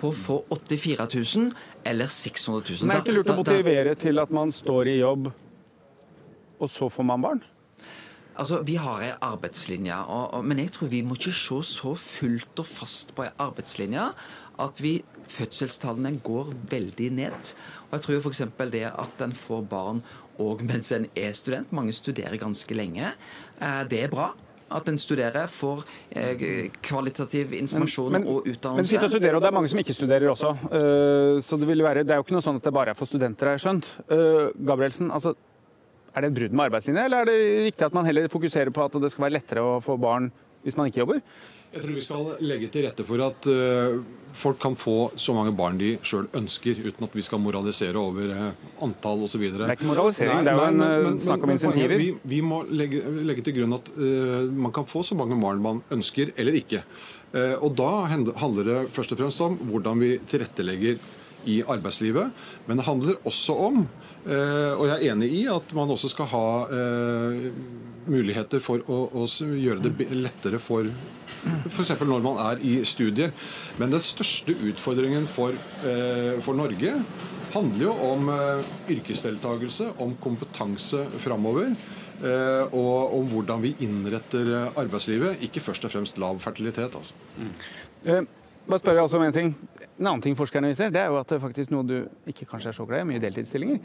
på 0.00 0.08
å 0.08 0.14
få 0.16 0.38
84 0.48 1.04
000 1.12 1.50
eller 1.84 2.06
600 2.08 2.62
000. 2.70 2.86
Men 2.88 2.96
er 2.96 3.02
det 3.02 3.04
ikke 3.04 3.16
lurt 3.18 3.32
å 3.34 3.36
motivere 3.42 3.94
til 4.00 4.22
at 4.22 4.30
man 4.32 4.52
står 4.54 4.88
i 4.94 5.00
jobb, 5.02 5.28
og 6.60 6.70
så 6.70 6.88
får 6.88 7.04
man 7.04 7.20
barn? 7.26 7.42
Altså, 8.36 8.62
Vi 8.66 8.74
har 8.74 9.02
ei 9.02 9.12
arbeidslinje, 9.22 9.94
og, 10.08 10.34
og, 10.34 10.44
men 10.44 10.58
jeg 10.58 10.72
tror 10.74 10.88
vi 10.90 11.02
må 11.06 11.14
ikke 11.14 11.32
se 11.32 11.60
så 11.62 11.94
fullt 11.94 12.58
og 12.58 12.66
fast 12.66 13.14
på 13.14 13.22
ei 13.26 13.30
arbeidslinje 13.38 14.08
at 14.62 14.82
vi 14.82 14.98
fødselstallene 15.30 16.18
går 16.22 16.52
veldig 16.70 17.10
ned. 17.16 17.54
Og 17.88 17.96
jeg 17.96 18.04
tror 18.06 18.20
f.eks. 18.20 18.42
det 18.72 18.84
at 18.90 19.24
en 19.24 19.34
får 19.34 19.64
barn 19.70 20.02
òg 20.42 20.64
mens 20.66 20.90
en 20.94 21.06
er 21.16 21.34
student, 21.36 21.70
mange 21.72 21.94
studerer 21.94 22.36
ganske 22.38 22.74
lenge, 22.74 23.12
eh, 23.60 23.84
det 23.90 24.04
er 24.04 24.10
bra. 24.10 24.32
At 24.74 24.88
en 24.88 24.98
studerer, 24.98 25.46
får 25.46 25.84
eh, 26.10 26.70
kvalitativ 26.82 27.52
informasjon 27.52 28.12
Men- 28.12 28.26
og 28.26 28.46
Men 28.74 28.84
sitter 28.84 29.04
og 29.04 29.10
studerer, 29.10 29.36
og 29.36 29.42
det 29.42 29.48
er 29.48 29.52
mange 29.52 29.68
som 29.68 29.78
ikke 29.78 29.94
studerer 29.94 30.26
også. 30.30 30.50
Eh, 30.72 31.40
så 31.42 31.58
det, 31.60 31.68
vil 31.68 31.82
være, 31.82 32.02
det 32.02 32.10
er 32.10 32.16
jo 32.16 32.24
ikke 32.24 32.34
noe 32.34 32.42
sånn 32.42 32.56
at 32.56 32.64
det 32.64 32.72
bare 32.72 32.90
er 32.90 32.94
for 32.98 33.06
studenter, 33.06 33.46
har 33.46 33.58
jeg 33.58 33.66
skjønt. 33.68 33.86
Gabrielsen, 34.66 35.10
altså, 35.12 35.34
er 36.14 36.22
det 36.22 36.30
et 36.30 36.38
brudd 36.38 36.54
med 36.54 36.68
arbeidslinja, 36.68 37.08
eller 37.08 37.24
er 37.24 37.30
det 37.30 37.66
riktig 37.68 37.86
at 37.88 37.96
man 37.96 38.06
heller 38.06 38.30
fokuserer 38.32 38.70
på 38.74 38.86
at 38.86 38.96
det 39.02 39.10
skal 39.12 39.26
være 39.26 39.38
lettere 39.40 39.64
å 39.66 39.80
få 39.82 39.98
barn 40.00 40.30
hvis 40.64 40.78
man 40.78 40.88
ikke 40.88 41.02
jobber? 41.02 41.20
Jeg 41.74 41.82
tror 41.82 41.96
vi 41.96 42.02
skal 42.06 42.28
legge 42.46 42.68
til 42.70 42.84
rette 42.86 43.04
for 43.06 43.20
at 43.24 43.46
eh, 43.50 43.96
folk 44.38 44.60
kan 44.62 44.76
få 44.78 45.10
så 45.18 45.34
mange 45.34 45.50
barn 45.58 45.78
de 45.80 45.96
sjøl 46.06 46.28
ønsker, 46.38 46.78
uten 46.86 47.08
at 47.08 47.16
vi 47.18 47.24
skal 47.26 47.42
moralisere 47.42 47.98
over 47.98 48.30
uh, 48.30 48.68
antall 48.86 49.24
osv. 49.26 49.42
Det 49.42 49.66
er 49.66 49.74
ikke 49.74 49.88
moralisering, 49.88 50.44
det 50.46 50.52
er 50.52 50.60
jo 50.60 50.68
en, 50.68 50.84
eh, 50.86 51.08
snakk 51.24 51.46
om 51.46 51.52
insentiver. 51.56 51.96
Vi, 51.98 52.12
vi 52.30 52.38
må 52.46 52.60
legge, 52.70 53.02
legge 53.26 53.42
til 53.48 53.58
grunn 53.58 53.74
at 53.80 53.90
uh, 53.98 54.46
man 54.54 54.74
kan 54.76 54.86
få 54.86 55.02
så 55.06 55.18
mange 55.18 55.38
barn 55.42 55.66
man 55.66 55.82
ønsker, 55.94 56.30
eller 56.38 56.60
ikke. 56.62 56.84
Uh, 57.34 57.58
og 57.58 57.74
da 57.82 57.90
handler 58.06 58.70
det 58.70 58.78
først 58.94 59.16
og 59.16 59.24
fremst 59.24 59.42
om 59.42 59.58
hvordan 59.66 59.98
vi 59.98 60.14
tilrettelegger 60.30 61.02
i 61.50 61.60
arbeidslivet. 61.62 62.44
Men 62.66 62.80
det 62.80 62.86
handler 62.86 63.20
også 63.28 63.56
om, 63.68 63.82
eh, 64.26 64.72
og 64.74 64.86
jeg 64.88 64.96
er 64.96 65.12
enig 65.12 65.30
i, 65.40 65.42
at 65.50 65.74
man 65.76 65.90
også 65.94 66.10
skal 66.12 66.30
ha 66.32 66.46
eh, 66.68 67.50
muligheter 68.10 68.62
for 68.64 68.84
å, 68.88 69.26
gjøre 69.26 69.84
det 69.84 70.08
lettere 70.12 70.60
for 70.60 70.88
F.eks. 71.44 71.92
når 72.00 72.22
man 72.24 72.40
er 72.40 72.62
i 72.64 72.78
studier. 72.88 73.32
Men 73.80 73.92
den 73.92 74.04
største 74.04 74.56
utfordringen 74.56 75.28
for, 75.28 75.56
eh, 75.84 76.40
for 76.44 76.56
Norge 76.56 76.96
handler 77.54 77.84
jo 77.84 77.92
om 78.08 78.30
yrkesdeltakelse, 78.90 79.92
om 80.02 80.16
kompetanse 80.22 81.04
framover. 81.22 81.76
Og 82.74 83.14
om 83.18 83.26
hvordan 83.28 83.60
vi 83.62 83.72
innretter 83.84 84.48
arbeidslivet. 84.80 85.42
Ikke 85.44 85.60
først 85.62 85.84
og 85.84 85.92
fremst 85.92 86.18
lav 86.18 86.38
fertilitet. 86.42 86.94
altså. 86.94 87.14
Eh, 88.04 88.22
bare 88.66 88.80
spør 88.80 88.96
jeg 88.96 89.04
altså 89.04 89.18
om 89.20 89.24
en 89.26 89.34
ting. 89.34 89.50
En 89.98 90.08
annen 90.08 90.22
ting 90.24 90.36
forskerne 90.38 90.70
viser, 90.72 90.92
det 90.94 91.02
er 91.02 91.12
jo 91.12 91.18
at 91.20 91.30
det 91.30 91.40
faktisk 91.42 91.72
noe 91.74 91.86
du 91.86 91.96
ikke 92.30 92.48
kanskje 92.50 92.72
er 92.72 92.76
så 92.76 92.86
glad 92.88 93.04
i, 93.04 93.08
mye 93.12 93.22
deltidsstillinger. 93.22 93.80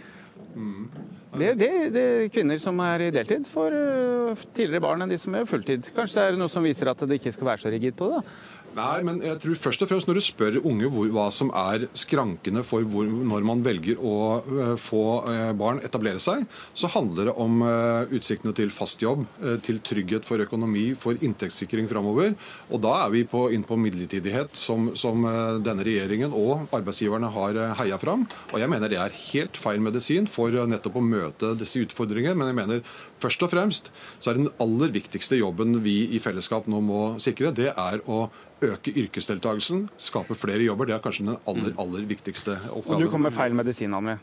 Det, 1.37 1.49
det, 1.59 1.71
det 1.93 2.05
er 2.05 2.31
kvinner 2.33 2.61
som 2.61 2.79
er 2.81 3.05
i 3.05 3.11
deltid, 3.13 3.45
får 3.51 3.75
eh, 3.75 4.45
tidligere 4.55 4.83
barn 4.87 5.05
enn 5.05 5.11
de 5.11 5.19
som 5.21 5.35
er 5.37 5.49
fulltid. 5.49 5.91
Kanskje 5.95 6.21
det 6.21 6.25
er 6.25 6.39
noe 6.39 6.51
som 6.51 6.65
viser 6.65 6.89
at 6.89 7.03
det 7.05 7.19
ikke 7.19 7.35
skal 7.35 7.51
være 7.51 7.63
så 7.65 7.73
rigid 7.73 7.99
på 7.99 8.09
det? 8.09 8.23
da? 8.23 8.59
Nei, 8.77 8.99
men 9.05 9.17
jeg 9.23 9.39
tror 9.41 9.57
først 9.57 9.81
og 9.83 9.89
fremst 9.89 10.09
når 10.09 10.19
du 10.19 10.21
spør 10.23 10.57
unge 10.59 10.89
hvor, 10.93 11.07
hva 11.13 11.25
som 11.33 11.49
er 11.57 11.87
skrankene 11.97 12.61
for 12.67 12.85
hvor, 12.85 13.07
når 13.07 13.45
man 13.47 13.63
velger 13.65 13.97
å 13.97 14.15
uh, 14.45 14.75
få 14.79 15.03
uh, 15.25 15.49
barn 15.57 15.81
etablere 15.85 16.21
seg, 16.21 16.45
så 16.77 16.89
handler 16.93 17.31
det 17.31 17.35
om 17.41 17.63
uh, 17.65 18.05
utsiktene 18.13 18.53
til 18.55 18.69
fast 18.73 19.01
jobb, 19.01 19.25
til 19.65 19.79
trygghet 19.85 20.27
for 20.27 20.41
økonomi, 20.43 20.91
for 20.99 21.17
inntektssikring 21.17 21.89
framover. 21.89 22.35
Og 22.69 22.81
da 22.83 22.93
er 23.05 23.13
vi 23.13 23.25
på, 23.29 23.47
inn 23.55 23.65
på 23.65 23.77
midlertidighet, 23.79 24.53
som, 24.69 24.89
som 24.99 25.25
eh, 25.25 25.59
denne 25.65 25.85
regjeringen 25.85 26.33
og 26.35 26.67
arbeidsgiverne 26.75 27.31
har 27.33 27.57
eh, 27.57 27.75
heia 27.81 27.99
fram. 28.01 28.25
Og 28.53 28.59
jeg 28.61 28.71
mener 28.71 28.91
det 28.91 28.99
er 29.01 29.15
helt 29.31 29.57
feil 29.59 29.81
medisin 29.83 30.29
for 30.29 30.53
eh, 30.53 30.67
nettopp 30.69 30.99
å 30.99 31.05
møte 31.05 31.55
disse 31.59 31.81
utfordringene. 31.85 32.37
Men 32.37 32.51
jeg 32.51 32.59
mener 32.59 32.83
først 33.21 33.45
og 33.45 33.53
fremst 33.53 33.91
så 34.19 34.31
er 34.31 34.41
den 34.41 34.51
aller 34.63 34.93
viktigste 34.95 35.39
jobben 35.39 35.81
vi 35.85 35.97
i 36.15 36.21
fellesskap 36.23 36.69
nå 36.69 36.83
må 36.85 37.01
sikre, 37.21 37.53
det 37.55 37.73
er 37.73 38.03
å 38.09 38.27
øke 38.65 38.91
yrkesdeltakelsen, 38.91 39.85
skape 40.01 40.35
flere 40.37 40.65
jobber. 40.65 40.89
Det 40.89 40.97
er 40.97 41.03
kanskje 41.03 41.29
den 41.29 41.37
aller, 41.49 41.75
aller 41.79 42.07
viktigste 42.09 42.57
oppgaven. 42.67 42.97
Og 42.97 43.05
du 43.05 43.13
kom 43.13 43.23
med 43.23 43.35
feil 43.35 43.55
medisin, 43.55 43.95
Anne, 43.95 44.19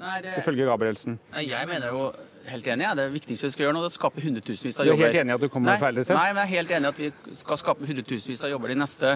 Nei, 0.00 0.20
det, 0.24 0.38
ifølge 0.40 0.66
Gabrielsen. 0.66 1.18
Jeg 1.38 1.68
mener 1.70 1.92
jo 1.92 2.08
helt 2.50 2.66
enig. 2.66 2.84
Ja. 2.84 2.94
Det 2.98 3.08
viktigste 3.14 3.48
vi 3.48 3.54
skal 3.54 3.66
gjøre 3.66 3.76
nå, 3.76 3.82
er 3.84 3.92
å 3.92 3.94
skape 3.94 4.22
hundretusenvis 4.24 4.80
av 4.80 4.88
Du 4.88 4.92
er 4.94 5.02
helt 5.06 5.20
enig 5.22 5.34
i 5.34 5.36
at 5.36 5.44
du 5.44 5.48
kommer 5.52 5.72
med 5.72 5.82
feil 5.82 6.00
resept? 6.00 6.16
Nei, 6.18 6.30
men 6.32 6.42
jeg 6.42 6.50
er 6.50 6.54
helt 6.58 6.74
enig 6.78 6.90
i 6.90 6.92
at 6.92 7.02
vi 7.02 7.40
skal 7.40 7.60
skape 7.60 7.88
hundretusenvis 7.88 8.44
av 8.44 8.52
jobber 8.54 8.74
de 8.74 8.78
neste 8.82 9.14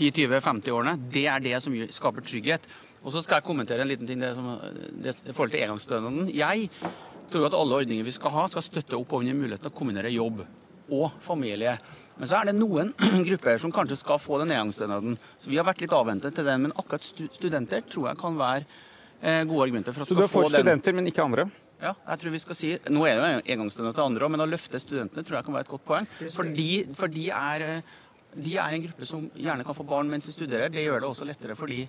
10-20-50 0.00 0.72
årene. 0.74 0.96
Det 1.12 1.26
er 1.30 1.44
det 1.44 1.56
som 1.64 1.76
skaper 1.92 2.24
trygghet. 2.26 2.66
Og 3.00 3.14
så 3.14 3.22
skal 3.24 3.38
jeg 3.38 3.46
kommentere 3.46 3.84
en 3.84 3.88
liten 3.88 4.08
ting 4.08 4.20
det 4.20 4.34
som, 4.36 4.50
det, 5.00 5.14
i 5.24 5.32
forhold 5.32 5.54
til 5.54 5.64
engangsstønaden. 5.64 6.32
Jeg 6.36 6.68
tror 7.32 7.46
at 7.48 7.56
alle 7.56 7.78
ordninger 7.82 8.04
vi 8.04 8.14
skal 8.16 8.34
ha, 8.34 8.46
skal 8.50 8.66
støtte 8.66 8.98
opp 8.98 9.14
under 9.16 9.36
muligheten 9.36 9.64
til 9.64 9.72
å 9.72 9.78
kombinere 9.78 10.12
jobb 10.12 10.42
og 10.90 11.16
familie. 11.24 11.76
Men 12.20 12.28
så 12.28 12.40
er 12.40 12.50
det 12.50 12.58
noen 12.58 12.92
grupper 13.28 13.62
som 13.62 13.72
kanskje 13.72 14.00
skal 14.02 14.20
få 14.20 14.42
den 14.42 14.52
engangsstønaden. 14.52 15.16
Så 15.40 15.52
vi 15.52 15.58
har 15.60 15.66
vært 15.68 15.80
litt 15.84 15.96
avventet 15.96 16.36
til 16.36 16.46
den, 16.48 16.66
men 16.66 16.76
akkurat 16.76 17.06
stu 17.06 17.24
studenter 17.38 17.84
tror 17.88 18.10
jeg 18.10 18.20
kan 18.20 18.36
være 18.40 18.66
eh, 18.66 19.42
gode 19.48 19.68
argumenter 19.68 19.96
for 19.96 20.04
å 20.04 20.08
Så 20.08 20.16
du 20.16 20.20
skal 20.20 20.28
er 20.28 20.34
få 20.34 20.44
for 20.44 20.54
studenter, 20.58 20.96
men 20.98 21.08
ikke 21.08 21.24
andre? 21.24 21.48
Ja, 21.80 21.94
jeg 22.10 22.20
tror 22.20 22.34
vi 22.34 22.42
skal 22.42 22.56
si, 22.58 22.74
Nå 22.92 23.06
er 23.08 23.16
det 23.16 23.28
jo 23.30 23.42
engangsstønad 23.54 23.96
til 23.96 24.04
andre 24.04 24.26
òg, 24.26 24.34
men 24.34 24.44
å 24.44 24.50
løfte 24.50 24.82
studentene 24.82 25.24
tror 25.24 25.38
jeg 25.38 25.46
kan 25.46 25.56
være 25.56 25.64
et 25.64 25.72
godt 25.72 25.86
poeng. 25.88 26.08
For 26.34 26.52
de, 26.58 26.70
for 26.98 27.14
de, 27.14 27.26
er, 27.32 27.64
eh, 27.64 27.94
de 28.34 28.56
er 28.56 28.76
en 28.76 28.86
gruppe 28.86 29.06
som 29.08 29.28
gjerne 29.34 29.66
kan 29.66 29.76
få 29.76 29.86
barn 29.88 30.10
mens 30.10 30.28
de 30.28 30.34
studerer. 30.34 30.72
Det 30.72 30.84
gjør 30.84 31.02
det 31.02 31.10
også 31.10 31.28
lettere 31.28 31.56
for 31.58 31.70
de 31.70 31.84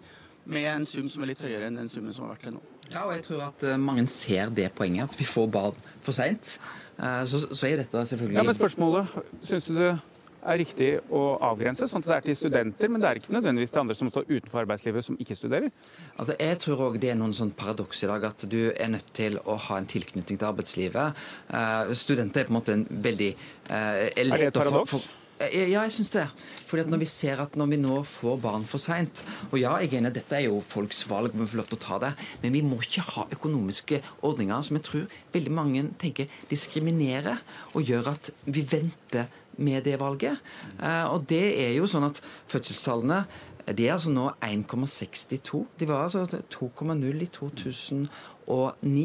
med 0.52 0.66
en 0.66 0.86
sum 0.90 1.10
som 1.10 1.24
er 1.24 1.34
litt 1.34 1.42
høyere 1.44 1.68
enn 1.70 1.78
den 1.78 1.90
summen 1.92 2.14
som 2.16 2.26
har 2.26 2.36
vært 2.36 2.48
til 2.48 2.56
nå. 2.56 2.62
Ja, 2.92 3.06
og 3.06 3.14
jeg 3.16 3.26
tror 3.28 3.44
at 3.46 3.66
eh, 3.68 3.80
mange 3.80 4.08
ser 4.12 4.50
det 4.56 4.72
poenget, 4.76 5.12
at 5.12 5.20
vi 5.20 5.28
får 5.28 5.52
barn 5.54 5.84
for 6.02 6.18
seint. 6.18 6.56
Eh, 6.98 7.22
så, 7.30 7.44
så 7.52 7.68
er 7.70 7.84
dette 7.84 8.08
selvfølgelig 8.10 8.40
Ja, 8.40 8.48
men 8.48 8.58
spørsmålet, 8.58 9.20
syns 9.48 9.70
du 9.70 9.78
det 9.78 9.94
er 10.42 10.58
riktig 10.58 10.90
å 11.14 11.22
avgrense, 11.46 11.86
sånn 11.86 12.02
at 12.02 12.08
det 12.10 12.16
er 12.16 12.26
til 12.26 12.38
studenter, 12.40 12.90
men 12.90 13.04
det 13.04 13.10
er 13.10 13.20
ikke 13.20 13.36
nødvendigvis 13.36 13.74
til 13.76 13.84
andre 13.84 13.98
som 14.00 14.10
står 14.10 14.26
utenfor 14.26 14.64
arbeidslivet 14.64 15.06
som 15.06 15.20
ikke 15.22 15.38
studerer? 15.38 15.70
Altså, 16.16 16.34
jeg 16.34 16.58
tror 16.64 16.82
òg 16.88 16.98
det 17.04 17.12
er 17.14 17.20
noen 17.20 17.36
sånn 17.38 17.54
paradoks 17.58 18.02
i 18.02 18.10
dag, 18.10 18.26
at 18.32 18.48
du 18.50 18.60
er 18.72 18.90
nødt 18.90 19.14
til 19.14 19.38
å 19.46 19.60
ha 19.68 19.78
en 19.78 19.90
tilknytning 19.92 20.42
til 20.42 20.50
arbeidslivet. 20.50 21.24
Uh, 21.54 21.94
studenter 21.94 22.42
er 22.42 22.50
på 22.50 22.56
en 22.56 22.58
måte 22.58 22.78
en 22.80 22.88
veldig 22.90 23.32
uh, 23.38 24.08
Er 24.10 24.34
det 24.34 24.48
et 24.50 24.58
paradoks? 24.58 25.12
Ja, 25.50 25.82
jeg 25.82 25.94
syns 25.96 26.12
det. 26.14 26.28
Fordi 26.70 26.84
at 26.86 26.92
når 26.92 27.02
vi 27.02 27.10
ser 27.10 27.42
at 27.42 27.56
når 27.58 27.72
vi 27.72 27.80
nå 27.82 27.98
får 28.08 28.38
barn 28.44 28.66
for 28.70 28.82
seint 28.82 29.24
Og 29.50 29.58
ja, 29.60 29.74
jeg 29.82 29.92
er 29.92 29.98
enig, 30.00 30.14
dette 30.16 30.38
er 30.38 30.46
jo 30.46 30.62
folks 30.64 31.04
valg, 31.10 31.34
vi 31.34 31.48
får 31.48 31.62
lov 31.62 31.70
til 31.72 31.80
å 31.80 31.84
ta 31.86 32.00
det. 32.06 32.12
Men 32.44 32.56
vi 32.56 32.64
må 32.66 32.80
ikke 32.84 33.06
ha 33.10 33.28
økonomiske 33.34 34.02
ordninger 34.28 34.66
som 34.68 34.78
jeg 34.78 34.88
tror 34.88 35.20
veldig 35.34 35.54
mange 35.58 35.86
tenker 36.02 36.32
diskriminerer 36.52 37.42
og 37.74 37.88
gjør 37.88 38.14
at 38.14 38.32
vi 38.46 38.66
venter 38.70 39.30
med 39.62 39.84
det 39.84 39.98
valget. 40.00 40.40
Eh, 40.80 41.06
og 41.12 41.26
det 41.30 41.44
er 41.66 41.74
jo 41.76 41.88
sånn 41.90 42.08
at 42.08 42.22
fødselstallene 42.52 43.24
de 43.68 43.88
er 43.88 43.96
altså 43.96 44.12
nå 44.14 44.28
1,62. 44.42 45.64
De 45.80 45.88
var 45.90 46.06
altså 46.06 46.26
2,0 46.54 47.24
i 47.26 47.28
2009. 47.36 49.04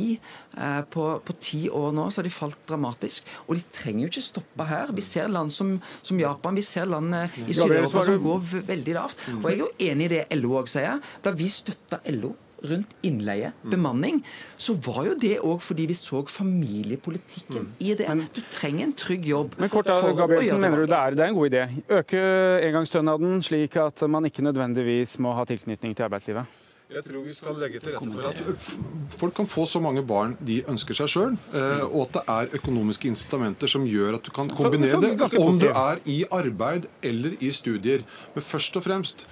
Eh, 0.57 0.81
på, 0.91 1.05
på 1.27 1.37
ti 1.43 1.61
år 1.69 1.93
nå 1.97 2.09
så 2.11 2.23
har 2.23 2.29
de 2.29 2.35
falt 2.35 2.63
dramatisk. 2.69 3.29
Og 3.47 3.59
de 3.59 3.67
trenger 3.75 4.07
jo 4.07 4.13
ikke 4.13 4.25
stoppe 4.29 4.69
her. 4.71 4.95
Vi 4.97 5.05
ser 5.07 5.31
land 5.33 5.53
som, 5.55 5.77
som 6.01 6.21
Japan, 6.21 6.57
vi 6.57 6.65
ser 6.67 6.89
land 6.91 7.15
eh, 7.15 7.39
i 7.47 7.57
Sør-Europa 7.57 8.07
som 8.09 8.25
går 8.25 8.51
veldig 8.73 8.97
lavt. 8.97 9.29
Og 9.43 9.47
jeg 9.51 9.59
er 9.59 9.63
jo 9.65 9.71
enig 9.91 10.11
i 10.11 10.15
det 10.17 10.25
LO 10.41 10.59
òg 10.63 10.73
sier. 10.73 11.01
Da 11.25 11.35
vi 11.37 11.51
støtta 11.53 12.03
LO 12.17 12.35
rundt 12.71 12.93
innleie, 13.07 13.53
bemanning, 13.71 14.23
så 14.59 14.77
var 14.87 15.03
jo 15.09 15.15
det 15.21 15.37
òg 15.41 15.63
fordi 15.65 15.89
vi 15.91 15.97
så 15.99 16.23
familiepolitikken 16.31 17.71
i 17.81 17.95
det. 17.99 18.11
Du 18.37 18.43
trenger 18.53 18.89
en 18.89 18.95
trygg 18.99 19.27
jobb. 19.31 19.57
Men 19.61 19.73
kort 19.73 19.89
da, 19.91 20.01
Gabrielsen, 20.17 20.61
mener 20.63 20.85
du 20.85 20.91
det 20.91 20.99
er, 20.99 21.17
det 21.17 21.25
er 21.25 21.33
en 21.33 21.41
god 21.41 21.51
idé? 21.51 21.65
Øke 22.01 22.23
engangsstønaden 22.69 23.43
slik 23.47 23.77
at 23.81 24.07
man 24.11 24.29
ikke 24.29 24.45
nødvendigvis 24.47 25.19
må 25.23 25.35
ha 25.37 25.45
tilknytning 25.49 25.97
til 25.97 26.09
arbeidslivet? 26.09 26.63
Jeg 26.87 27.03
tror 27.03 27.25
vi 27.27 27.33
skal 27.35 27.57
legge 27.59 27.81
til 27.83 27.97
rette 27.97 28.07
for 28.15 28.27
at 28.31 29.17
folk 29.19 29.35
kan 29.35 29.49
få 29.51 29.65
så 29.67 29.81
mange 29.83 30.05
barn 30.07 30.37
de 30.47 30.61
ønsker 30.71 30.95
seg 30.95 31.09
sjøl, 31.11 31.33
eh, 31.51 31.83
og 31.89 32.05
at 32.05 32.13
det 32.15 32.23
er 32.31 32.53
økonomiske 32.61 33.09
incitamenter 33.11 33.67
som 33.73 33.83
gjør 33.91 34.21
at 34.21 34.29
du 34.29 34.31
kan 34.35 34.47
kombinere 34.55 35.01
det, 35.03 35.11
om 35.41 35.59
du 35.59 35.67
er 35.67 35.99
i 36.07 36.21
arbeid 36.31 36.87
eller 37.03 37.35
i 37.43 37.51
studier. 37.51 38.07
Men 38.37 38.47
først 38.47 38.79
og 38.79 38.87
fremst 38.87 39.27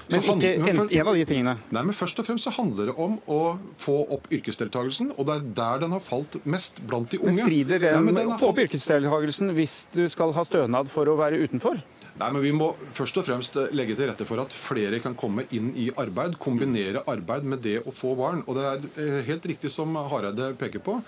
så 2.43 2.57
handler 2.59 2.91
det 2.91 2.97
om 3.07 3.17
å 3.31 3.41
få 3.79 4.01
opp 4.19 4.27
yrkesdeltakelsen, 4.35 5.15
og 5.15 5.31
det 5.31 5.39
er 5.39 5.49
der 5.63 5.87
den 5.87 5.95
har 5.95 6.03
falt 6.03 6.35
mest 6.43 6.83
blant 6.83 7.15
de 7.15 7.23
unge. 7.23 7.39
Men 7.39 7.47
strider 7.47 7.87
den, 7.87 8.11
Nei, 8.11 8.19
den 8.19 8.39
få 8.43 8.51
opp 8.51 8.65
yrkesdeltakelsen 8.67 9.55
hvis 9.55 9.85
du 9.95 10.09
skal 10.11 10.35
ha 10.35 10.43
stønad 10.51 10.91
for 10.91 11.07
å 11.07 11.15
være 11.23 11.39
utenfor? 11.47 11.79
Nei, 12.21 12.29
men 12.31 12.43
Vi 12.45 12.53
må 12.55 12.69
først 12.95 13.19
og 13.19 13.27
fremst 13.27 13.57
eh, 13.59 13.73
legge 13.75 13.97
til 13.99 14.07
rette 14.11 14.27
for 14.29 14.39
at 14.43 14.55
flere 14.55 15.01
kan 15.03 15.17
komme 15.19 15.47
inn 15.57 15.73
i 15.75 15.89
arbeid. 15.99 16.37
Kombinere 16.43 17.03
arbeid 17.11 17.47
med 17.51 17.65
det 17.65 17.81
å 17.83 17.95
få 17.95 18.15
barn. 18.19 18.45
Og 18.47 18.55
Det 18.59 18.65
er 18.71 18.89
eh, 19.03 19.21
helt 19.27 19.47
riktig 19.51 19.73
som 19.75 19.97
Hareide 19.99 20.53
peker 20.61 20.83
på. 20.85 21.01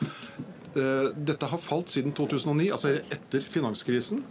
Eh, 0.76 1.06
dette 1.14 1.46
har 1.48 1.62
falt 1.62 1.94
siden 1.94 2.10
2009, 2.16 2.66
altså 2.74 2.96
etter 2.98 3.46
finanskrisen, 3.48 4.24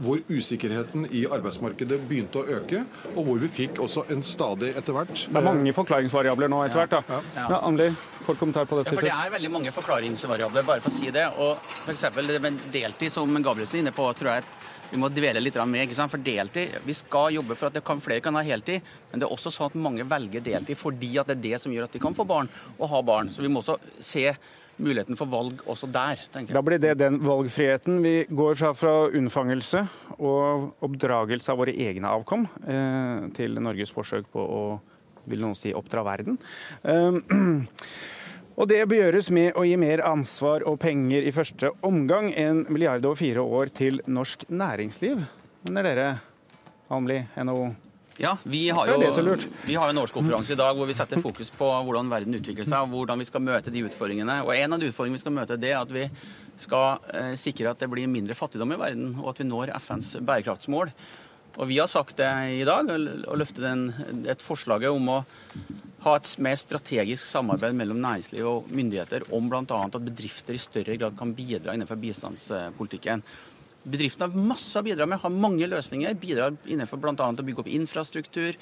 hvor 0.00 0.22
usikkerheten 0.30 1.08
i 1.10 1.24
arbeidsmarkedet 1.26 1.98
begynte 2.08 2.40
å 2.40 2.46
øke, 2.60 2.84
og 3.16 3.26
hvor 3.26 3.42
vi 3.42 3.50
fikk 3.52 3.82
også 3.82 4.06
en 4.14 4.22
stadig 4.24 4.70
etter 4.78 4.94
hvert 4.96 5.26
Det 5.26 5.40
er 5.40 5.44
mange 5.50 5.74
forklaringsvariabler 5.74 6.52
nå 6.52 6.62
etter 6.68 6.84
hvert. 6.84 6.94
da. 6.94 7.02
Ja. 7.34 7.48
Ja, 7.56 7.58
kort 8.26 8.40
kommentar 8.42 8.68
på 8.68 8.80
dette. 8.80 8.92
Ja, 8.92 8.98
for 8.98 9.06
Det 9.06 9.14
er 9.14 9.34
veldig 9.36 9.50
mange 9.54 9.72
forklaringsvariabler, 9.74 10.66
bare 10.66 10.84
for 10.84 10.92
å 10.92 10.96
si 10.96 11.10
det. 11.14 11.26
Og 11.38 11.56
f.eks. 11.86 12.08
deltid, 12.74 13.12
som 13.12 13.30
Gabrielsen 13.42 13.80
er 13.80 13.86
inne 13.86 13.94
på, 13.96 14.08
tror 14.18 14.34
jeg 14.36 14.48
vi 14.90 15.00
må 15.02 15.08
dvele 15.10 15.40
litt 15.42 15.56
med. 15.66 15.86
ikke 15.86 15.98
sant? 15.98 16.12
For 16.12 16.22
deltid, 16.22 16.76
Vi 16.84 16.94
skal 16.94 17.34
jobbe 17.34 17.56
for 17.56 17.70
at 17.70 17.84
kan, 17.84 18.00
flere 18.00 18.20
kan 18.20 18.34
ha 18.34 18.42
heltid, 18.42 18.82
men 19.10 19.20
det 19.20 19.26
er 19.26 19.32
også 19.34 19.50
sånn 19.50 19.72
at 19.72 19.74
mange 19.74 20.06
velger 20.06 20.40
deltid 20.40 20.78
fordi 20.78 21.18
at 21.18 21.26
det 21.26 21.38
er 21.38 21.42
det 21.50 21.60
som 21.62 21.72
gjør 21.72 21.88
at 21.88 21.92
de 21.92 22.02
kan 22.02 22.14
få 22.14 22.26
barn 22.26 22.48
og 22.78 22.88
ha 22.90 23.02
barn. 23.02 23.32
Så 23.32 23.42
vi 23.42 23.48
må 23.48 23.62
også 23.62 23.78
se 24.00 24.30
muligheten 24.76 25.16
for 25.16 25.26
valg 25.26 25.62
også 25.66 25.88
der. 25.90 26.20
tenker 26.32 26.52
jeg. 26.52 26.54
Da 26.54 26.62
blir 26.62 26.78
det 26.78 26.98
den 27.00 27.18
valgfriheten. 27.24 28.02
Vi 28.02 28.26
går 28.28 28.54
fra 28.76 29.08
unnfangelse 29.08 29.86
og 30.18 30.74
oppdragelse 30.84 31.52
av 31.52 31.62
våre 31.62 31.72
egne 31.72 32.12
avkom 32.12 32.46
eh, 32.66 33.30
til 33.36 33.56
Norges 33.60 33.94
forsøk 33.94 34.28
på 34.32 34.44
å 34.44 34.62
vil 35.26 35.42
noen 35.44 35.58
si 35.58 35.74
oppdra 35.76 36.04
verden. 36.06 36.38
Eh, 36.82 37.20
Og 38.56 38.64
det 38.70 38.78
bør 38.88 39.02
gjøres 39.02 39.26
med 39.36 39.56
å 39.60 39.66
gi 39.68 39.74
mer 39.76 40.00
ansvar 40.08 40.62
og 40.64 40.78
penger 40.80 41.26
i 41.28 41.32
første 41.34 41.74
omgang, 41.84 42.30
en 42.32 42.62
milliard 42.72 43.04
over 43.04 43.18
fire 43.20 43.42
år 43.44 43.68
til 43.76 44.00
norsk 44.08 44.46
næringsliv. 44.48 45.26
Mener 45.68 45.84
dere, 45.84 46.06
Almli, 46.88 47.18
NHO? 47.36 47.66
Ja, 48.16 48.38
vi 48.48 48.70
har, 48.72 48.88
jo, 48.88 49.34
vi 49.66 49.74
har 49.76 49.90
en 49.92 49.98
årskonferanse 50.00 50.54
i 50.54 50.56
dag 50.56 50.78
hvor 50.78 50.88
vi 50.88 50.96
setter 50.96 51.20
fokus 51.20 51.50
på 51.52 51.68
hvordan 51.68 52.08
verden 52.08 52.38
utvikler 52.38 52.64
seg, 52.64 52.86
og 52.86 52.94
hvordan 52.94 53.20
vi 53.20 53.26
skal 53.28 53.44
møte 53.44 53.72
de 53.74 53.82
utfordringene. 53.84 54.38
Og 54.46 54.54
En 54.56 54.72
av 54.72 54.80
de 54.80 54.88
utfordringene 54.88 55.20
vi 55.20 55.24
skal 55.26 55.36
møte, 55.36 55.58
det 55.60 55.74
er 55.74 55.82
at 55.82 55.92
vi 55.92 56.06
skal 56.56 57.04
eh, 57.12 57.34
sikre 57.36 57.74
at 57.74 57.84
det 57.84 57.90
blir 57.92 58.08
mindre 58.08 58.38
fattigdom 58.38 58.72
i 58.72 58.80
verden, 58.80 59.12
og 59.20 59.34
at 59.34 59.42
vi 59.42 59.50
når 59.50 59.74
FNs 59.76 60.14
bærekraftsmål. 60.24 60.94
Og 61.56 61.68
Vi 61.68 61.78
har 61.80 61.88
sagt 61.88 62.18
det 62.20 62.28
i 62.60 62.64
dag, 62.68 62.90
og 62.90 63.38
løftet 63.40 64.28
et 64.28 64.44
forslag 64.44 64.84
om 64.90 65.08
å 65.08 65.18
ha 66.04 66.14
et 66.18 66.30
mer 66.44 66.58
strategisk 66.60 67.26
samarbeid 67.26 67.74
mellom 67.74 67.98
næringsliv 68.02 68.46
og 68.46 68.70
myndigheter 68.70 69.24
om 69.34 69.48
bl.a. 69.50 69.64
at 69.64 69.98
bedrifter 70.04 70.54
i 70.54 70.62
større 70.62 70.96
grad 71.00 71.16
kan 71.18 71.32
bidra 71.34 71.74
innenfor 71.74 71.98
bistandspolitikken. 71.98 73.24
Bedriftene 73.86 74.26
har 74.26 74.46
masse 74.50 74.80
å 74.80 74.82
bidra 74.82 75.06
med, 75.06 75.20
har 75.22 75.30
mange 75.30 75.66
løsninger. 75.70 76.14
Bidrar 76.18 76.56
innenfor 76.66 76.98
bl.a. 77.00 77.14
å 77.14 77.46
bygge 77.46 77.62
opp 77.62 77.70
infrastruktur, 77.70 78.58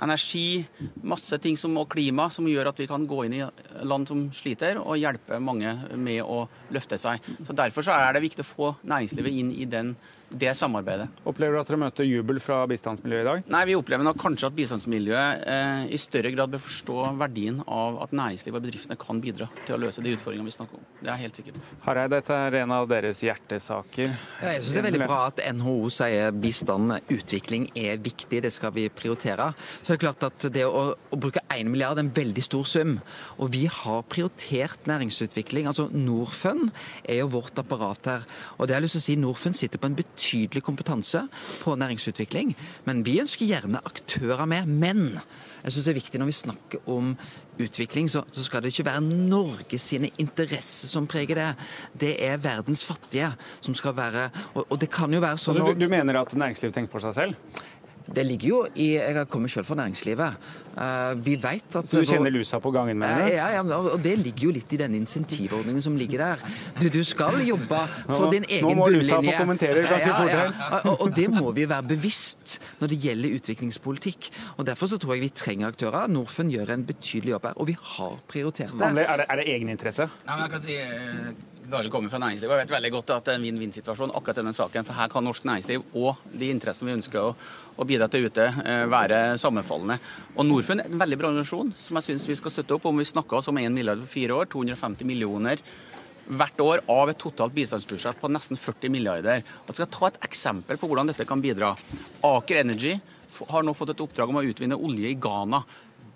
energi, 0.00 0.62
masse 1.02 1.38
ting 1.42 1.58
som, 1.58 1.74
og 1.76 1.90
klima 1.90 2.28
som 2.30 2.46
gjør 2.48 2.70
at 2.70 2.78
vi 2.80 2.86
kan 2.90 3.04
gå 3.10 3.24
inn 3.26 3.34
i 3.40 3.42
land 3.84 4.08
som 4.08 4.28
sliter, 4.34 4.78
og 4.78 4.98
hjelpe 5.00 5.42
mange 5.42 5.74
med 5.98 6.22
å 6.22 6.44
løfte 6.72 6.98
seg. 7.02 7.26
Så 7.42 7.58
Derfor 7.58 7.86
så 7.86 7.98
er 7.98 8.14
det 8.14 8.24
viktig 8.24 8.46
å 8.46 8.50
få 8.52 8.72
næringslivet 8.86 9.42
inn 9.42 9.52
i 9.58 9.68
den 9.68 9.96
det 10.30 10.52
samarbeidet. 10.54 11.08
Opplever 11.26 11.56
du 11.56 11.60
at 11.60 11.70
dere 11.70 11.80
møter 11.80 12.06
jubel 12.06 12.38
fra 12.42 12.60
bistandsmiljøet 12.70 13.24
i 13.24 13.26
dag? 13.26 13.48
Nei, 13.50 13.62
vi 13.66 13.74
opplever 13.78 14.06
nok 14.06 14.18
kanskje 14.20 14.46
at 14.46 14.54
bistandsmiljøet 14.54 15.42
eh, 15.50 15.82
i 15.90 15.98
større 15.98 16.30
grad 16.34 16.52
bør 16.52 16.62
forstå 16.62 16.98
verdien 17.18 17.58
av 17.66 17.98
at 18.04 18.14
næringslivet 18.14 18.60
og 18.60 18.66
bedriftene 18.68 18.98
kan 19.00 19.22
bidra 19.22 19.48
til 19.64 19.74
å 19.74 19.80
løse 19.82 20.04
de 20.04 20.14
utfordringene 20.14 20.46
vi 20.46 20.54
snakker 20.54 20.78
om. 20.78 20.84
Det 21.00 21.10
er 21.10 21.20
helt 21.24 21.40
sikkert. 21.40 21.58
Hareide, 21.82 22.20
dette 22.20 22.36
er 22.46 22.58
en 22.60 22.74
av 22.76 22.86
deres 22.90 23.22
hjertesaker. 23.26 24.14
Jeg 24.44 24.62
synes 24.62 24.70
det 24.76 24.82
er 24.82 24.86
veldig 24.86 25.02
bra 25.02 25.18
at 25.32 25.42
NHO 25.58 25.74
sier 25.96 26.38
bistand, 26.46 26.94
utvikling, 27.10 27.66
er 27.74 27.98
viktig. 27.98 28.42
Det 28.46 28.54
skal 28.54 28.74
vi 28.76 28.86
prioritere. 28.94 29.50
Så 29.80 29.92
det 29.92 29.98
er 29.98 30.04
klart 30.06 30.28
at 30.30 30.48
det 30.54 30.66
å, 30.68 30.84
å 30.94 31.20
bruke 31.20 31.42
1 31.50 31.66
milliard 31.72 31.98
er 31.98 32.06
en 32.06 32.14
veldig 32.14 32.46
stor 32.46 32.70
sum. 32.70 32.94
Og 33.42 33.50
vi 33.56 33.64
har 33.66 34.06
prioritert 34.06 34.86
næringsutvikling. 34.90 35.66
Altså 35.66 35.88
Norfund 35.90 36.70
er 37.02 37.24
jo 37.24 37.32
vårt 37.34 37.58
apparat 37.58 38.12
her. 38.14 38.30
Og 38.58 38.68
det 38.68 38.76
har 38.76 38.80
jeg 38.80 38.86
lyst 38.86 38.98
til 39.00 39.02
å 39.02 39.08
si, 39.08 39.20
Norfund 39.20 39.58
sitter 39.58 39.82
på 39.82 39.90
en 39.90 39.98
betydelig 39.98 40.19
betydelig 40.20 40.62
kompetanse 40.62 41.24
på 41.62 41.74
næringsutvikling. 41.80 42.56
Men 42.84 43.04
vi 43.06 43.20
ønsker 43.20 43.48
gjerne 43.48 43.80
aktører 43.84 44.44
med. 44.44 44.66
Men 44.66 45.20
jeg 45.64 45.72
syns 45.72 45.86
det 45.86 45.92
er 45.94 46.00
viktig 46.00 46.20
når 46.20 46.30
vi 46.30 46.36
snakker 46.36 46.90
om 46.90 47.14
utvikling, 47.60 48.08
så, 48.08 48.22
så, 48.32 48.44
skal 48.44 48.62
det 48.62 48.72
ikke 48.72 48.86
være 48.88 49.00
Norge 49.04 49.78
sine 49.78 50.10
interesser 50.18 50.88
som 50.88 51.06
preger 51.06 51.36
det. 51.36 51.48
Det 52.00 52.14
er 52.24 52.40
verdens 52.40 52.84
fattige 52.84 53.32
som 53.60 53.74
skal 53.74 53.96
være 53.96 54.30
Og, 54.54 54.66
og 54.70 54.80
det 54.80 54.90
kan 54.90 55.12
jo 55.12 55.20
være 55.20 55.38
sånn 55.38 55.58
altså, 55.58 55.74
du, 55.74 55.84
du 55.84 55.92
mener 55.92 56.16
at 56.20 56.32
næringslivet 56.32 56.74
tenker 56.74 56.92
på 56.92 57.02
seg 57.04 57.14
selv? 57.14 57.60
Det 58.06 58.24
ligger 58.26 58.48
jo 58.48 58.58
i 58.74 58.94
Jeg 58.96 59.26
kommer 59.28 59.48
selv 59.48 59.66
fra 59.68 59.76
næringslivet. 59.78 60.36
Uh, 60.70 61.26
vi 61.26 61.34
vet 61.36 61.76
at 61.76 61.88
Så 61.88 62.00
du 62.00 62.06
kjenner 62.08 62.30
lusa 62.32 62.58
på 62.58 62.70
gangen 62.70 62.98
med 62.98 63.08
det? 63.08 63.24
Uh, 63.24 63.36
ja, 63.36 63.48
ja, 63.58 63.62
og 63.76 64.00
det 64.02 64.14
ligger 64.18 64.48
jo 64.48 64.54
litt 64.56 64.72
i 64.72 64.78
denne 64.80 64.96
insentivordningen 64.96 65.82
som 65.82 65.96
ligger 65.98 66.22
der. 66.24 66.44
Du, 66.80 66.88
du 66.88 67.02
skal 67.04 67.40
jobbe 67.44 67.82
for 68.08 68.30
din 68.32 68.46
egen 68.48 68.64
bunnlinje. 68.64 68.74
Nå 68.74 68.78
må 68.78 68.88
lusa 68.94 69.20
få 69.20 69.36
kommentere 69.36 69.84
ganske 69.84 70.14
fort 70.16 70.32
her. 70.32 70.80
Og, 70.80 70.94
og, 70.96 71.14
det 71.16 71.28
må 71.32 71.52
vi 71.56 71.68
være 71.68 71.88
bevisst 71.92 72.58
når 72.80 72.94
det 72.94 73.00
gjelder 73.04 73.36
utviklingspolitikk. 73.40 74.30
Og 74.56 74.66
Derfor 74.70 74.86
så 74.86 74.98
tror 75.02 75.16
jeg 75.18 75.26
vi 75.26 75.32
trenger 75.34 75.68
aktører. 75.68 76.08
Norfund 76.08 76.54
gjør 76.54 76.74
en 76.76 76.86
betydelig 76.86 77.34
jobb 77.36 77.50
her, 77.50 77.60
og 77.60 77.70
vi 77.70 77.76
har 77.94 78.18
prioritert 78.30 78.74
det. 78.78 78.90
Er 79.04 79.22
det, 79.22 79.26
er 79.28 79.40
det 79.42 79.48
egeninteresse? 79.50 80.08
Nei, 80.26 80.36
men 80.36 80.46
jeg 80.46 80.52
kan 80.54 80.62
si 80.64 80.76
eh, 81.72 81.90
kommer 81.92 82.12
fra 82.12 82.20
næringslivet 82.22 82.54
og 82.54 82.60
vet 82.62 82.74
veldig 82.74 82.92
godt 82.96 83.12
at 83.14 83.26
det 83.26 83.34
er 83.34 83.40
en 83.40 83.46
vinn-vinn-situasjon 83.48 84.14
akkurat 84.14 84.40
denne 84.40 84.54
saken. 84.56 84.86
For 84.86 84.98
her 84.98 85.12
kan 85.12 85.26
norsk 85.26 85.46
næringsliv 85.48 85.84
og 85.98 86.24
de 86.32 86.50
interessene 86.52 86.90
vi 86.90 86.96
ønsker 86.98 87.20
å, 87.22 87.34
å 87.76 87.86
bidra 87.88 88.08
til 88.10 88.26
ute, 88.28 88.48
eh, 88.64 88.86
være 88.90 89.20
sammenfallende. 89.42 90.00
Og 90.36 90.48
Norfund 90.48 90.84
er 90.84 90.90
en 90.90 91.04
veldig 91.04 91.20
bra 91.20 91.30
organisasjon 91.30 91.74
som 91.78 92.00
jeg 92.00 92.08
syns 92.10 92.28
vi 92.32 92.40
skal 92.40 92.56
støtte 92.56 92.76
opp 92.76 92.88
om. 92.90 92.98
Vi 93.00 93.08
snakker 93.12 93.40
oss 93.40 93.50
om 93.52 93.60
1 93.60 93.74
milliard 93.74 94.02
for 94.02 94.14
fire 94.16 94.40
år, 94.40 94.50
250 94.52 95.08
millioner 95.08 95.62
hvert 96.30 96.60
år 96.62 96.82
av 96.90 97.10
et 97.10 97.18
totalt 97.18 97.54
bistandsbudsjett 97.56 98.20
på 98.20 98.30
nesten 98.30 98.58
40 98.60 98.92
milliarder. 98.92 99.42
Jeg 99.42 99.78
skal 99.78 99.90
ta 99.90 100.10
et 100.10 100.20
eksempel 100.28 100.78
på 100.78 100.86
hvordan 100.90 101.10
dette 101.10 101.26
kan 101.26 101.42
bidra. 101.42 101.72
Aker 102.26 102.62
Energy 102.62 102.94
har 103.50 103.64
nå 103.64 103.74
fått 103.74 103.94
et 103.94 104.02
oppdrag 104.04 104.30
om 104.30 104.40
å 104.40 104.44
utvinne 104.46 104.78
olje 104.78 105.10
i 105.10 105.18
Ghana. 105.18 105.62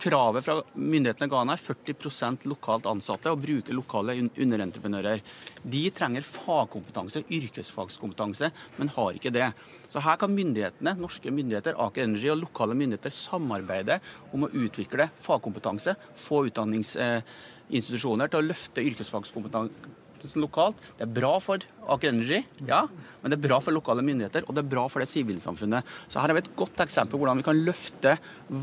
Kravet 0.04 0.44
fra 0.44 0.58
myndighetene 0.76 1.30
ga 1.32 1.38
er 1.49 1.61
40% 1.64 2.42
lokalt 2.50 2.84
ansatte 2.90 3.30
og 3.32 3.40
bruker 3.40 3.73
lokale 3.73 4.18
underentreprenører. 4.20 5.23
De 5.64 5.80
trenger 5.96 6.26
fagkompetanse, 6.28 7.23
yrkesfagskompetanse, 7.32 8.50
men 8.76 8.92
har 8.92 9.16
ikke 9.16 9.32
det. 9.32 9.46
Så 9.88 10.02
her 10.04 10.18
kan 10.20 10.34
myndighetene, 10.34 10.92
norske 11.00 11.32
myndigheter, 11.32 11.78
Aker 11.80 12.04
Energy 12.04 12.28
og 12.28 12.42
lokale 12.42 12.76
myndigheter 12.76 13.14
samarbeide 13.16 13.96
om 14.37 14.44
å 14.44 14.50
utvikle 14.52 15.06
fagkompetanse, 15.25 15.94
få 16.20 16.42
utdanningsinstitusjoner 16.50 18.28
til 18.28 18.42
å 18.42 18.49
løfte 18.50 18.84
yrkesfagskompetanse 18.84 20.34
lokalt. 20.40 20.76
Det 20.99 21.06
er 21.06 21.14
bra 21.16 21.38
for 21.40 21.64
Aker 21.94 22.12
Energy, 22.12 22.42
ja, 22.68 22.82
men 23.23 23.32
det 23.32 23.38
er 23.38 23.46
bra 23.46 23.62
for 23.64 23.73
lokale 23.76 24.04
myndigheter, 24.04 24.44
og 24.44 24.52
det 24.56 24.66
er 24.66 24.70
bra 24.75 24.84
for 24.92 25.00
det 25.00 25.08
sivilsamfunnet. 25.08 25.96
Så 26.08 26.20
her 26.20 26.28
har 26.28 26.37
vi 26.37 26.44
et 26.44 26.52
godt 26.61 26.84
eksempel 26.84 27.16
på 27.16 27.23
hvordan 27.25 27.40
vi 27.40 27.49
kan 27.49 27.64
løfte 27.64 28.18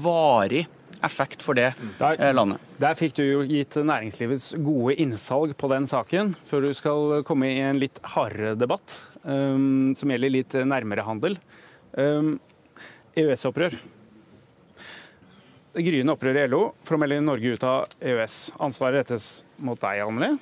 varig 0.05 0.67
effekt 1.05 1.43
for 1.45 1.57
det 1.57 1.71
der, 1.99 2.19
eh, 2.19 2.33
landet. 2.33 2.59
Der 2.79 2.95
fikk 2.95 3.15
du 3.17 3.23
jo 3.23 3.41
gitt 3.47 3.75
næringslivets 3.75 4.53
gode 4.63 4.95
innsalg 5.01 5.55
på 5.57 5.69
den 5.71 5.87
saken, 5.87 6.35
før 6.45 6.67
du 6.67 6.73
skal 6.73 7.23
komme 7.23 7.49
i 7.49 7.59
en 7.59 7.79
litt 7.79 7.99
hardere 8.03 8.55
debatt, 8.57 8.99
um, 9.23 9.93
som 9.95 10.09
gjelder 10.09 10.31
litt 10.31 10.53
nærmere 10.53 11.05
handel. 11.05 11.37
Um, 11.97 12.39
EØS-opprør. 13.17 13.75
Det 15.71 15.83
gryende 15.85 16.13
opprøret 16.15 16.45
i 16.45 16.51
LO 16.51 16.73
for 16.83 16.95
å 16.95 16.99
melde 16.99 17.21
Norge 17.23 17.53
ut 17.53 17.63
av 17.63 17.85
EØS. 18.01 18.51
Ansvaret 18.59 19.01
rettes 19.01 19.43
mot 19.57 19.79
deg, 19.79 20.01
Anneli, 20.03 20.35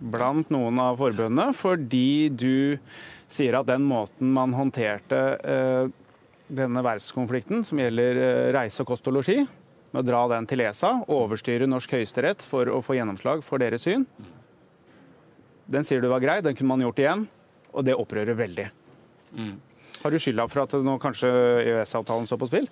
blant 0.00 0.48
noen 0.52 0.80
av 0.80 0.96
forbundene, 1.00 1.52
fordi 1.56 2.30
du 2.32 2.78
sier 3.28 3.58
at 3.58 3.68
den 3.68 3.84
måten 3.88 4.32
man 4.32 4.54
håndterte 4.56 5.20
uh, 5.44 5.92
denne 6.48 6.82
verftskonflikten, 6.84 7.64
som 7.64 7.80
gjelder 7.80 8.20
eh, 8.20 8.52
reise, 8.56 8.84
kost 8.86 9.06
og 9.08 9.18
losji, 9.18 9.44
med 9.94 10.02
å 10.02 10.06
dra 10.06 10.22
den 10.34 10.48
til 10.50 10.64
ESA, 10.64 10.90
overstyre 11.12 11.68
norsk 11.70 11.94
høyesterett 11.96 12.44
for 12.46 12.68
å 12.72 12.80
få 12.84 12.98
gjennomslag 12.98 13.44
for 13.46 13.62
deres 13.62 13.86
syn. 13.86 14.06
Den 15.70 15.86
sier 15.86 16.02
du 16.02 16.10
var 16.10 16.22
grei, 16.22 16.40
den 16.44 16.56
kunne 16.56 16.74
man 16.74 16.84
gjort 16.84 17.00
igjen, 17.00 17.24
og 17.72 17.86
det 17.86 17.96
opprører 17.96 18.36
veldig. 18.36 18.66
Mm. 19.38 19.54
Har 20.02 20.12
du 20.12 20.20
skylda 20.20 20.44
for 20.50 20.64
at 20.66 20.74
nå 20.84 20.98
kanskje 21.00 21.30
EØS-avtalen 21.62 22.26
står 22.28 22.40
på 22.42 22.50
spill? 22.50 22.68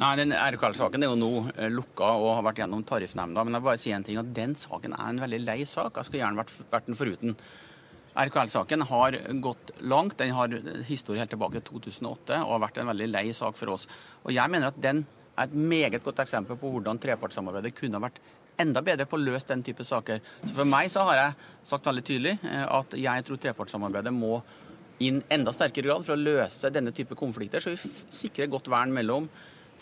Nei, 0.00 0.14
den 0.16 0.32
RKL-saken 0.32 1.02
er 1.04 1.10
jo 1.10 1.18
nå 1.20 1.32
eh, 1.52 1.68
lukka 1.68 2.14
og 2.16 2.30
har 2.38 2.46
vært 2.46 2.62
gjennom 2.62 2.84
Tariffnemnda. 2.88 3.44
Men 3.44 3.58
jeg 3.58 3.60
vil 3.60 3.68
bare 3.68 3.82
si 3.82 3.92
en 3.92 4.06
ting, 4.06 4.20
at 4.22 4.30
den 4.32 4.54
saken 4.56 4.94
er 4.96 5.10
en 5.10 5.20
veldig 5.20 5.42
lei 5.42 5.58
sak. 5.68 5.98
Jeg 5.98 6.08
skulle 6.08 6.22
gjerne 6.22 6.40
vært, 6.40 6.54
vært 6.72 6.88
den 6.88 6.96
foruten. 6.96 7.36
RKL-saken 8.14 8.84
har 8.90 9.16
gått 9.40 9.72
langt. 9.80 10.18
Den 10.18 10.34
har 10.36 10.52
historie 10.88 11.22
helt 11.22 11.32
tilbake 11.32 11.60
til 11.60 11.80
2008 11.80 12.42
og 12.44 12.54
har 12.54 12.62
vært 12.66 12.80
en 12.82 12.90
veldig 12.92 13.08
lei 13.12 13.26
sak 13.36 13.56
for 13.58 13.72
oss. 13.74 13.88
Og 14.26 14.34
jeg 14.36 14.52
mener 14.52 14.68
at 14.68 14.80
den 14.82 15.04
er 15.32 15.48
et 15.48 15.54
meget 15.56 16.04
godt 16.04 16.20
eksempel 16.24 16.58
på 16.60 16.70
hvordan 16.74 17.00
trepartssamarbeidet 17.00 17.74
kunne 17.78 18.00
vært 18.02 18.20
enda 18.60 18.82
bedre 18.84 19.06
på 19.08 19.16
å 19.16 19.22
løse 19.22 19.48
den 19.48 19.64
type 19.64 19.84
saker. 19.86 20.20
Så 20.44 20.52
For 20.56 20.68
meg 20.68 20.90
så 20.92 21.06
har 21.08 21.18
jeg 21.18 21.38
sagt 21.72 21.88
veldig 21.88 22.04
tydelig 22.04 22.34
eh, 22.48 22.66
at 22.66 22.98
jeg 22.98 23.24
tror 23.26 23.40
trepartssamarbeidet 23.40 24.12
må 24.14 24.42
inn 25.02 25.22
enda 25.32 25.54
sterkere 25.54 25.88
grad 25.88 26.04
for 26.06 26.14
å 26.14 26.20
løse 26.20 26.70
denne 26.70 26.92
type 26.94 27.16
konflikter, 27.18 27.64
så 27.64 27.72
vi 27.72 27.92
sikrer 28.12 28.50
godt 28.52 28.68
vern 28.70 28.92
mellom 28.94 29.26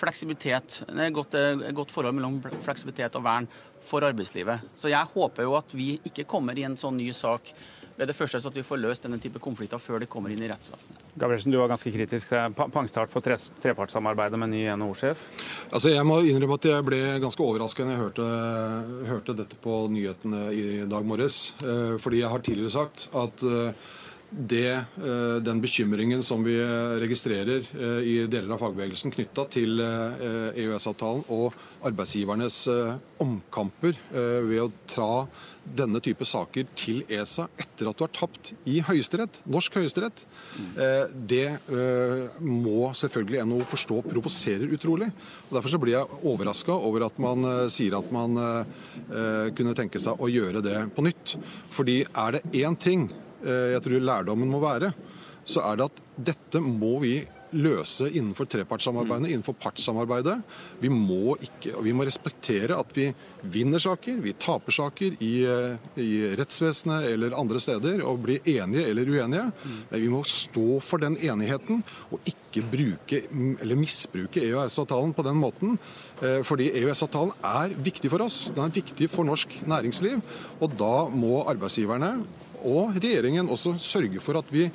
fleksibilitet, 0.00 0.78
godt, 1.12 1.34
eh, 1.36 1.72
godt 1.76 1.92
forhold 1.92 2.16
mellom 2.16 2.38
fleksibilitet 2.64 3.18
og 3.18 3.26
vern 3.26 3.48
for 3.84 4.04
arbeidslivet. 4.06 4.70
Så 4.76 4.90
jeg 4.92 5.12
håper 5.14 5.46
jo 5.46 5.58
at 5.58 5.76
vi 5.76 5.94
ikke 6.06 6.28
kommer 6.28 6.58
i 6.58 6.66
en 6.68 6.78
sånn 6.80 6.98
ny 7.00 7.10
sak 7.16 7.54
ved 8.00 8.08
det 8.08 8.16
første 8.16 8.38
så 8.40 8.48
at 8.48 8.56
vi 8.56 8.64
får 8.64 8.78
løst 8.80 9.04
denne 9.04 9.18
type 9.20 9.40
konflikter 9.44 9.80
før 9.82 10.00
de 10.00 10.08
kommer 10.08 10.32
inn 10.32 10.40
i 10.40 10.48
rettsvesenet. 10.48 11.02
Gabrielsen, 11.20 11.52
du 11.52 11.58
var 11.60 11.68
ganske 11.68 11.92
kritisk 11.92 12.32
til 12.32 12.54
pangstart 12.56 13.12
for 13.12 13.20
trepartssamarbeidet 13.20 14.40
med 14.40 14.54
ny 14.54 14.62
NHO-sjef. 14.72 15.26
Altså, 15.68 15.92
jeg 15.92 16.06
må 16.08 16.22
innrømme 16.24 16.56
at 16.56 16.68
jeg 16.70 16.86
ble 16.86 17.00
ganske 17.20 17.44
overrasket 17.44 17.84
når 17.84 17.92
jeg 17.92 18.02
hørte, 18.06 18.28
hørte 19.10 19.36
dette 19.42 19.60
på 19.60 19.82
nyhetene 19.92 20.46
i 20.56 20.66
dag 20.88 21.04
morges. 21.12 21.42
Eh, 21.60 21.98
fordi 22.00 22.22
jeg 22.22 22.32
har 22.32 22.46
tidligere 22.46 22.72
sagt 22.72 23.10
at 23.20 23.44
eh, 23.44 23.88
det, 24.30 24.72
eh, 24.72 25.36
den 25.42 25.60
bekymringen 25.62 26.22
som 26.22 26.44
vi 26.44 26.56
registrerer 27.02 27.66
i 28.04 28.16
deler 28.30 28.54
av 28.54 28.62
fagbevegelsen 28.62 29.12
knytta 29.14 29.46
til 29.50 29.80
EØS-avtalen 29.80 31.24
og 31.34 31.56
arbeidsgivernes 31.86 32.62
omkamper 33.20 33.96
ved 34.10 34.60
å 34.62 34.70
ta 34.90 35.12
denne 35.76 36.00
type 36.02 36.26
saker 36.26 36.68
til 36.78 37.02
ESA 37.10 37.46
etter 37.60 37.90
at 37.90 37.98
du 37.98 38.04
har 38.04 38.12
tapt 38.14 38.52
i 38.68 38.78
Høyesterett, 38.84 39.40
norsk 39.50 39.78
høyesterett, 39.78 40.24
eh, 40.74 41.12
det 41.14 41.46
eh, 41.50 42.40
må 42.42 42.90
selvfølgelig 42.96 43.44
NHO 43.48 43.60
forstå 43.70 44.00
provoserer 44.08 44.74
utrolig. 44.74 45.10
Og 45.48 45.56
Derfor 45.58 45.74
så 45.74 45.80
blir 45.82 45.96
jeg 45.98 46.20
overraska 46.32 46.76
over 46.76 47.06
at 47.06 47.18
man 47.22 47.46
eh, 47.46 47.64
sier 47.72 47.98
at 47.98 48.10
man 48.14 48.38
kunne 49.56 49.74
tenke 49.76 50.00
seg 50.02 50.20
å 50.20 50.28
gjøre 50.30 50.62
det 50.64 50.76
på 50.94 51.02
nytt. 51.04 51.34
Fordi 51.74 52.00
er 52.08 52.36
det 52.36 52.62
én 52.62 52.76
ting 52.78 53.08
jeg 53.44 53.82
tror 53.84 54.06
lærdommen 54.06 54.50
må 54.50 54.60
være, 54.62 54.92
så 55.48 55.64
er 55.70 55.80
det 55.80 55.90
at 55.90 56.00
dette 56.30 56.60
må 56.62 56.98
vi 57.02 57.14
løse 57.56 58.08
innenfor 58.10 58.46
trepartssamarbeidet, 58.50 59.26
mm. 59.26 59.32
innenfor 59.34 59.56
partssamarbeidet. 59.60 60.36
Vi 60.82 60.90
må, 60.92 61.36
ikke, 61.42 61.74
vi 61.82 61.94
må, 61.96 62.06
respektere 62.06 62.78
at 62.78 62.92
vi 62.94 63.08
vinner 63.50 63.82
saker, 63.82 64.20
vi 64.22 64.34
taper 64.38 64.74
saker 64.74 65.16
i, 65.24 65.32
i 66.00 66.10
rettsvesenet 66.38 67.08
eller 67.10 67.36
andre 67.38 67.62
steder 67.62 68.04
og 68.06 68.22
blir 68.26 68.46
enige 68.48 68.86
eller 68.90 69.10
uenige. 69.10 69.46
Mm. 69.50 69.80
Men 69.90 70.04
vi 70.04 70.12
må 70.12 70.22
stå 70.28 70.68
for 70.84 71.02
den 71.02 71.18
enigheten 71.18 71.82
og 72.10 72.30
ikke 72.30 72.64
bruke 72.70 73.22
eller 73.30 73.78
misbruke 73.78 74.42
EØS-avtalen 74.42 75.14
på 75.16 75.26
den 75.26 75.38
måten. 75.40 75.78
Eh, 76.20 76.40
fordi 76.46 76.70
EØS-avtalen 76.82 77.34
er 77.46 77.74
viktig 77.78 78.10
for 78.12 78.26
oss. 78.26 78.42
Den 78.54 78.66
er 78.66 78.74
viktig 78.74 79.10
for 79.10 79.26
norsk 79.26 79.60
næringsliv. 79.70 80.22
Og 80.60 80.78
da 80.78 81.08
må 81.10 81.44
arbeidsgiverne 81.50 82.14
og 82.64 82.96
regjeringen 82.98 83.50
også 83.50 83.76
sørge 83.82 84.22
for 84.22 84.40
at 84.40 84.50
vi 84.52 84.68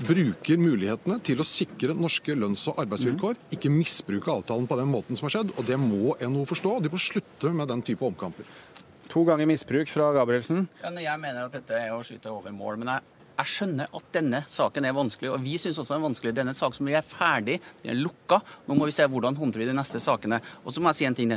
bruker 0.00 0.60
mulighetene 0.60 1.18
til 1.24 1.42
å 1.42 1.46
sikre 1.46 1.94
norske 1.96 2.32
lønns- 2.36 2.66
og 2.70 2.80
arbeidsvilkår. 2.80 3.36
Mm. 3.36 3.56
Ikke 3.56 3.72
misbruke 3.72 4.32
avtalen 4.32 4.68
på 4.70 4.78
den 4.80 4.88
måten 4.88 5.18
som 5.18 5.28
har 5.28 5.36
skjedd. 5.36 5.52
og 5.56 5.66
Det 5.66 5.76
må 5.80 6.16
NHO 6.16 6.46
forstå. 6.48 6.76
og 6.76 6.82
De 6.82 6.92
må 6.92 7.00
slutte 7.00 7.52
med 7.52 7.68
den 7.68 7.82
type 7.82 8.04
omkamper. 8.06 8.48
To 9.10 9.24
ganger 9.26 9.46
misbruk 9.50 9.88
fra 9.90 10.12
Gabrielsen. 10.14 10.68
Ja, 10.82 10.90
jeg 10.90 11.20
mener 11.20 11.44
at 11.44 11.52
dette 11.52 11.74
er 11.74 11.90
å 11.92 12.04
skyte 12.06 12.30
over 12.30 12.52
mål. 12.54 12.78
men 12.78 12.88
jeg 12.88 13.02
jeg 13.40 13.54
skjønner 13.54 13.88
at 13.96 14.08
denne 14.12 14.42
saken 14.50 14.84
er 14.84 14.96
vanskelig, 14.96 15.30
og 15.32 15.44
vi 15.44 15.56
syns 15.60 15.78
også 15.80 15.94
den 15.94 16.02
er 16.02 16.08
vanskelig. 16.08 16.32
Denne 16.36 16.52
saken 16.56 16.80
som 16.80 16.88
vi 16.90 16.96
er 16.98 17.06
ferdig, 17.06 17.56
den 17.80 17.94
er 17.94 18.00
lukka. 18.02 18.40
Nå 18.66 18.76
må 18.76 18.88
vi 18.88 18.92
se 18.92 19.06
hvordan 19.08 19.38
håndterer 19.38 19.64
vi 19.64 19.70
de 19.70 19.76
neste 19.78 20.00
sakene. 20.02 20.40
Og 20.64 20.74
så 20.74 20.82
må 20.82 20.92
jeg 20.92 21.00
si 21.00 21.08
en 21.08 21.16
ting, 21.16 21.32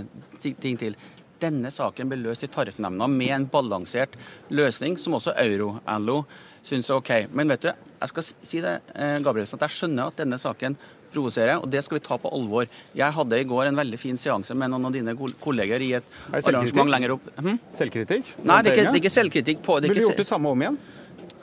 ting 0.61 0.79
til. 0.79 0.97
Denne 1.43 1.71
saken 1.73 2.09
ble 2.11 2.21
løst 2.23 2.45
i 2.45 2.51
Tariffnemnda 2.51 3.07
med 3.11 3.35
en 3.35 3.47
balansert 3.51 4.17
løsning, 4.53 4.97
som 5.01 5.17
også 5.19 5.35
Euro-LO 5.43 6.23
syns 6.63 6.89
er 6.89 6.99
OK. 6.99 7.13
Men 7.35 7.51
vet 7.51 7.67
du, 7.67 7.71
jeg 7.73 8.11
skal 8.11 8.27
si 8.31 8.61
det, 8.63 8.77
eh, 8.95 9.17
Gabrielsen, 9.23 9.59
at 9.59 9.67
jeg 9.67 9.77
skjønner 9.81 10.11
at 10.11 10.21
denne 10.21 10.39
saken 10.39 10.77
provoserer, 11.13 11.59
og 11.61 11.69
det 11.69 11.83
skal 11.85 11.99
vi 11.99 12.03
ta 12.07 12.17
på 12.17 12.31
alvor. 12.33 12.65
Jeg 12.97 13.15
hadde 13.17 13.39
i 13.39 13.45
går 13.47 13.69
en 13.69 13.77
veldig 13.77 13.99
fin 14.01 14.17
seanse 14.17 14.55
med 14.57 14.71
noen 14.73 14.89
av 14.89 14.95
dine 14.95 15.13
kolleger 15.43 15.83
i 15.85 15.91
et 15.99 16.17
arrangement 16.33 16.89
lenger 16.89 17.17
opp. 17.17 17.29
Hm? 17.37 17.59
Selvkritikk? 17.75 18.33
Nei, 18.41 18.61
det 18.63 18.73
er 18.73 18.77
ikke, 18.77 18.87
det 18.89 18.97
er 18.97 19.01
ikke 19.03 19.13
selvkritikk. 19.19 19.63
på 19.65 19.79
Ville 19.83 19.99
du 19.99 20.05
gjort 20.07 20.23
det 20.23 20.29
samme 20.29 20.49
om 20.49 20.65
igjen? 20.65 20.79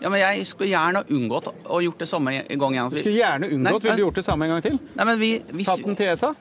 Ja, 0.00 0.08
men 0.08 0.20
Jeg 0.20 0.46
skulle 0.48 0.70
gjerne 0.70 1.04
unngått 1.12 1.50
å 1.68 1.80
gjort 1.84 2.00
det 2.00 2.08
samme 2.08 2.32
en 2.40 2.60
gang 2.62 2.76
igjen. 2.76 2.90
Du 2.90 2.98
skulle 3.02 3.20
gjerne 3.20 3.50
unngått? 3.52 3.84
Ville 3.84 3.98
du 4.00 4.04
gjort 4.06 4.20
det 4.20 4.24
samme 4.24 4.48
en 4.48 4.54
gang 4.54 4.64
til? 4.64 4.78
Nei, 4.96 5.06
men 5.10 5.20
vi, 5.20 5.30
hvis, 5.52 5.68
Tatt 5.68 5.84
den 5.84 5.98
til 5.98 6.12
ESA? 6.14 6.32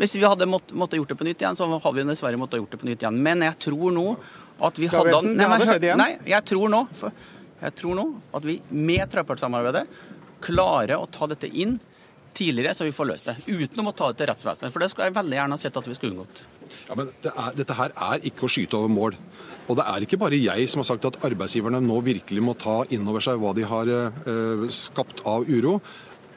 Hvis 0.00 0.16
vi 0.16 0.24
hadde 0.24 0.48
måttet, 0.48 0.72
måtte 0.78 0.96
gjort 0.96 1.12
det 1.12 1.18
på 1.20 1.26
nytt 1.28 1.42
igjen, 1.42 1.58
så 1.58 1.68
hadde 1.68 1.96
vi 1.98 2.06
dessverre 2.08 2.40
måttet 2.40 2.62
gjort 2.62 2.72
det 2.72 2.80
på 2.80 2.88
nytt 2.88 3.04
igjen. 3.04 3.20
Men 3.22 3.44
jeg 3.44 3.58
tror 3.66 3.92
nå 3.92 4.06
at 4.62 4.78
vi 4.80 4.88
hadde 4.92 5.20
Nei, 5.34 5.46
igjen? 5.76 6.00
Nei, 6.00 6.10
jeg 6.32 6.48
tror 6.48 6.72
nå 6.72 6.82
for, 6.96 7.14
jeg 7.62 7.76
tror 7.78 7.98
nå 7.98 8.06
at 8.38 8.46
vi 8.46 8.58
med 8.72 9.04
trepartssamarbeidet 9.12 9.84
klarer 10.42 10.96
å 10.98 11.08
ta 11.12 11.28
dette 11.30 11.50
inn 11.50 11.76
tidligere, 12.32 12.74
så 12.74 12.86
vi 12.86 12.94
får 12.96 13.08
løst 13.10 13.28
det. 13.28 13.36
Uten 13.46 13.86
å 13.86 13.92
ta 13.96 14.08
det 14.10 14.20
til 14.22 14.30
rettsvesenet. 14.30 14.72
For 14.72 14.82
det 14.82 14.88
skulle 14.90 15.10
jeg 15.10 15.16
veldig 15.18 15.36
gjerne 15.36 15.58
ha 15.58 15.60
sett 15.60 15.76
at 15.76 15.88
vi 15.88 15.96
skulle 15.98 16.16
unngått. 16.16 16.42
Ja, 16.88 16.96
men 16.96 17.10
det 17.24 17.32
er, 17.32 17.58
Dette 17.58 17.76
her 17.76 17.92
er 18.08 18.24
ikke 18.28 18.46
å 18.48 18.52
skyte 18.52 18.78
over 18.78 18.92
mål. 18.92 19.18
Og 19.68 19.76
det 19.78 19.84
er 19.92 20.06
ikke 20.06 20.18
bare 20.20 20.40
jeg 20.40 20.70
som 20.70 20.82
har 20.82 20.88
sagt 20.88 21.04
at 21.10 21.20
arbeidsgiverne 21.28 21.82
nå 21.84 22.00
virkelig 22.04 22.44
må 22.44 22.56
ta 22.58 22.80
inn 22.94 23.04
over 23.08 23.24
seg 23.24 23.38
hva 23.42 23.52
de 23.56 23.66
har 23.68 23.92
eh, 23.92 24.64
skapt 24.74 25.22
av 25.28 25.46
uro. 25.48 25.76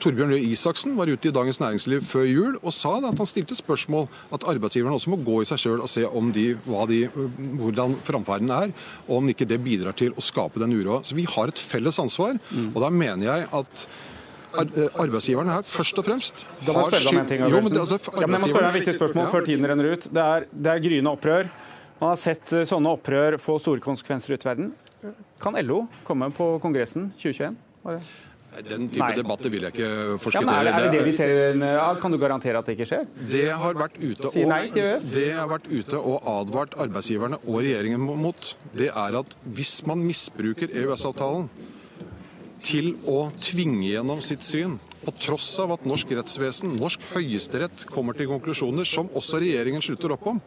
Torbjørn 0.03 0.33
Røe 0.33 0.51
Isaksen 0.51 0.95
var 0.97 1.09
ute 1.11 1.29
i 1.29 1.33
Dagens 1.35 1.59
Næringsliv 1.61 2.03
før 2.07 2.25
jul 2.27 2.57
og 2.61 2.73
sa 2.75 2.95
at 2.99 3.19
han 3.19 3.29
stilte 3.29 3.57
spørsmål 3.57 4.07
at 4.35 4.45
arbeidsgiverne 4.51 4.95
også 4.97 5.13
må 5.13 5.19
gå 5.25 5.41
i 5.41 5.47
seg 5.49 5.61
sjøl 5.61 5.83
og 5.83 5.91
se 5.91 6.05
om 6.07 6.31
de, 6.35 6.47
de, 6.91 6.99
hvordan 7.61 7.95
framferden 8.05 8.51
er, 8.55 8.73
og 9.07 9.19
om 9.19 9.31
ikke 9.31 9.47
det 9.49 9.61
bidrar 9.63 9.95
til 9.97 10.15
å 10.15 10.23
skape 10.23 10.61
den 10.61 10.75
uroa. 10.75 11.01
Så 11.07 11.17
vi 11.17 11.27
har 11.29 11.51
et 11.51 11.61
felles 11.61 11.99
ansvar, 12.01 12.37
mm. 12.49 12.73
og 12.73 12.81
da 12.83 12.91
mener 12.93 13.27
jeg 13.27 13.47
at 13.59 13.85
eh, 14.63 14.99
arbeidsgiverne 15.05 15.57
her 15.57 15.67
først 15.69 16.01
og 16.01 16.09
fremst 16.09 16.43
har. 16.43 16.65
Jo, 16.65 17.61
men, 17.61 17.79
altså, 17.79 17.99
ja, 18.19 18.27
men 18.27 18.39
jeg 18.39 18.45
må 18.47 18.51
spørre 18.51 18.65
deg 18.65 18.71
en 18.71 18.79
viktig 18.79 18.97
spørsmål 18.99 19.23
ja. 19.25 19.31
før 19.37 19.47
tiden 19.49 19.69
renner 19.71 19.93
ut. 19.93 20.09
Det 20.17 20.27
er, 20.35 20.49
det 20.51 20.73
er 20.73 20.83
gryende 20.89 21.15
opprør. 21.15 21.51
Man 22.01 22.11
har 22.11 22.19
sett 22.19 22.51
eh, 22.55 22.67
sånne 22.67 22.95
opprør 22.97 23.39
få 23.41 23.57
store 23.63 23.83
konsekvenser 23.83 24.35
ut 24.35 24.45
i 24.45 24.51
verden. 24.51 24.73
Kan 25.41 25.57
LO 25.61 25.85
komme 26.07 26.31
på 26.33 26.55
Kongressen 26.63 27.11
2021? 27.21 27.59
Den 28.63 28.87
type 28.87 29.03
Nei. 29.03 29.15
debatter 29.17 29.51
vil 29.51 29.65
jeg 29.67 29.73
ikke 29.75 29.87
Ja, 29.89 30.17
forskuttere. 30.21 30.55
er, 30.55 30.63
det, 30.63 30.73
er 30.73 30.85
det 30.85 30.91
det 30.99 31.05
vi 31.05 31.13
ser? 31.17 31.31
Ja, 31.59 31.87
kan 31.99 32.13
du 32.13 32.17
garantere 32.21 32.57
at 32.61 32.65
det 32.69 32.77
ikke 32.77 32.87
skjer? 32.87 33.05
Det 33.31 33.45
har 33.51 33.75
vært 33.75 33.97
ute 33.99 34.29
og, 34.29 34.35
det 35.11 35.27
har 35.35 35.49
vært 35.51 35.67
ute 35.67 35.99
og 35.99 36.29
advart 36.31 36.77
arbeidsgiverne 36.79 37.41
og 37.43 37.59
regjeringen 37.59 37.99
mot, 37.99 38.55
det 38.73 38.91
er 38.93 39.19
at 39.19 39.35
hvis 39.43 39.81
man 39.89 39.99
misbruker 40.05 40.71
EØS-avtalen 40.71 41.49
til 42.65 42.95
å 43.11 43.27
tvinge 43.43 43.89
gjennom 43.91 44.21
sitt 44.25 44.41
syn, 44.45 44.79
på 45.05 45.13
tross 45.21 45.51
av 45.61 45.75
at 45.75 45.83
norsk 45.85 46.15
rettsvesen, 46.17 46.79
norsk 46.81 47.03
høyesterett, 47.13 47.83
kommer 47.91 48.17
til 48.17 48.31
konklusjoner 48.31 48.87
som 48.89 49.11
også 49.13 49.37
regjeringen 49.43 49.83
slutter 49.85 50.15
opp 50.15 50.25
om, 50.31 50.39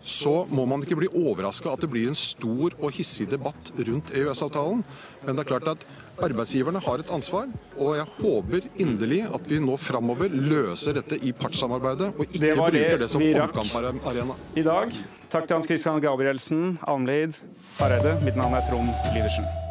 så 0.00 0.46
må 0.48 0.64
man 0.64 0.80
ikke 0.80 0.96
bli 0.96 1.10
overraska 1.12 1.74
at 1.74 1.82
det 1.84 1.90
blir 1.92 2.08
en 2.08 2.16
stor 2.16 2.72
og 2.78 2.94
hissig 2.96 3.26
debatt 3.28 3.68
rundt 3.76 4.14
EØS-avtalen. 4.16 4.80
Men 5.26 5.36
det 5.36 5.44
er 5.44 5.50
klart 5.50 5.68
at 5.74 5.84
arbeidsgiverne 6.26 6.82
har 6.84 7.02
et 7.02 7.10
ansvar, 7.14 7.48
og 7.78 7.94
jeg 7.98 8.06
håper 8.18 8.68
inderlig 8.82 9.22
at 9.28 9.48
vi 9.50 9.60
nå 9.62 9.76
framover 9.80 10.32
løser 10.32 10.98
dette 11.00 11.18
i 11.24 11.32
partssamarbeidet, 11.36 12.12
og 12.16 12.26
ikke 12.26 12.42
Det 12.44 12.52
bruker 12.58 12.78
det 12.78 13.00
det 13.04 13.10
som 13.12 13.24
omkamparena. 13.24 14.38
I 14.56 14.66
dag, 14.66 14.94
takk 15.30 15.48
til 15.48 15.58
Hans 15.58 15.70
Christian 15.70 16.00
Gabrielsen, 16.02 16.78
Almlid 16.86 17.40
Hareide. 17.80 18.18
Mitt 18.26 18.36
navn 18.36 18.54
er 18.54 18.66
Trond 18.68 18.90
Lydersen. 19.14 19.69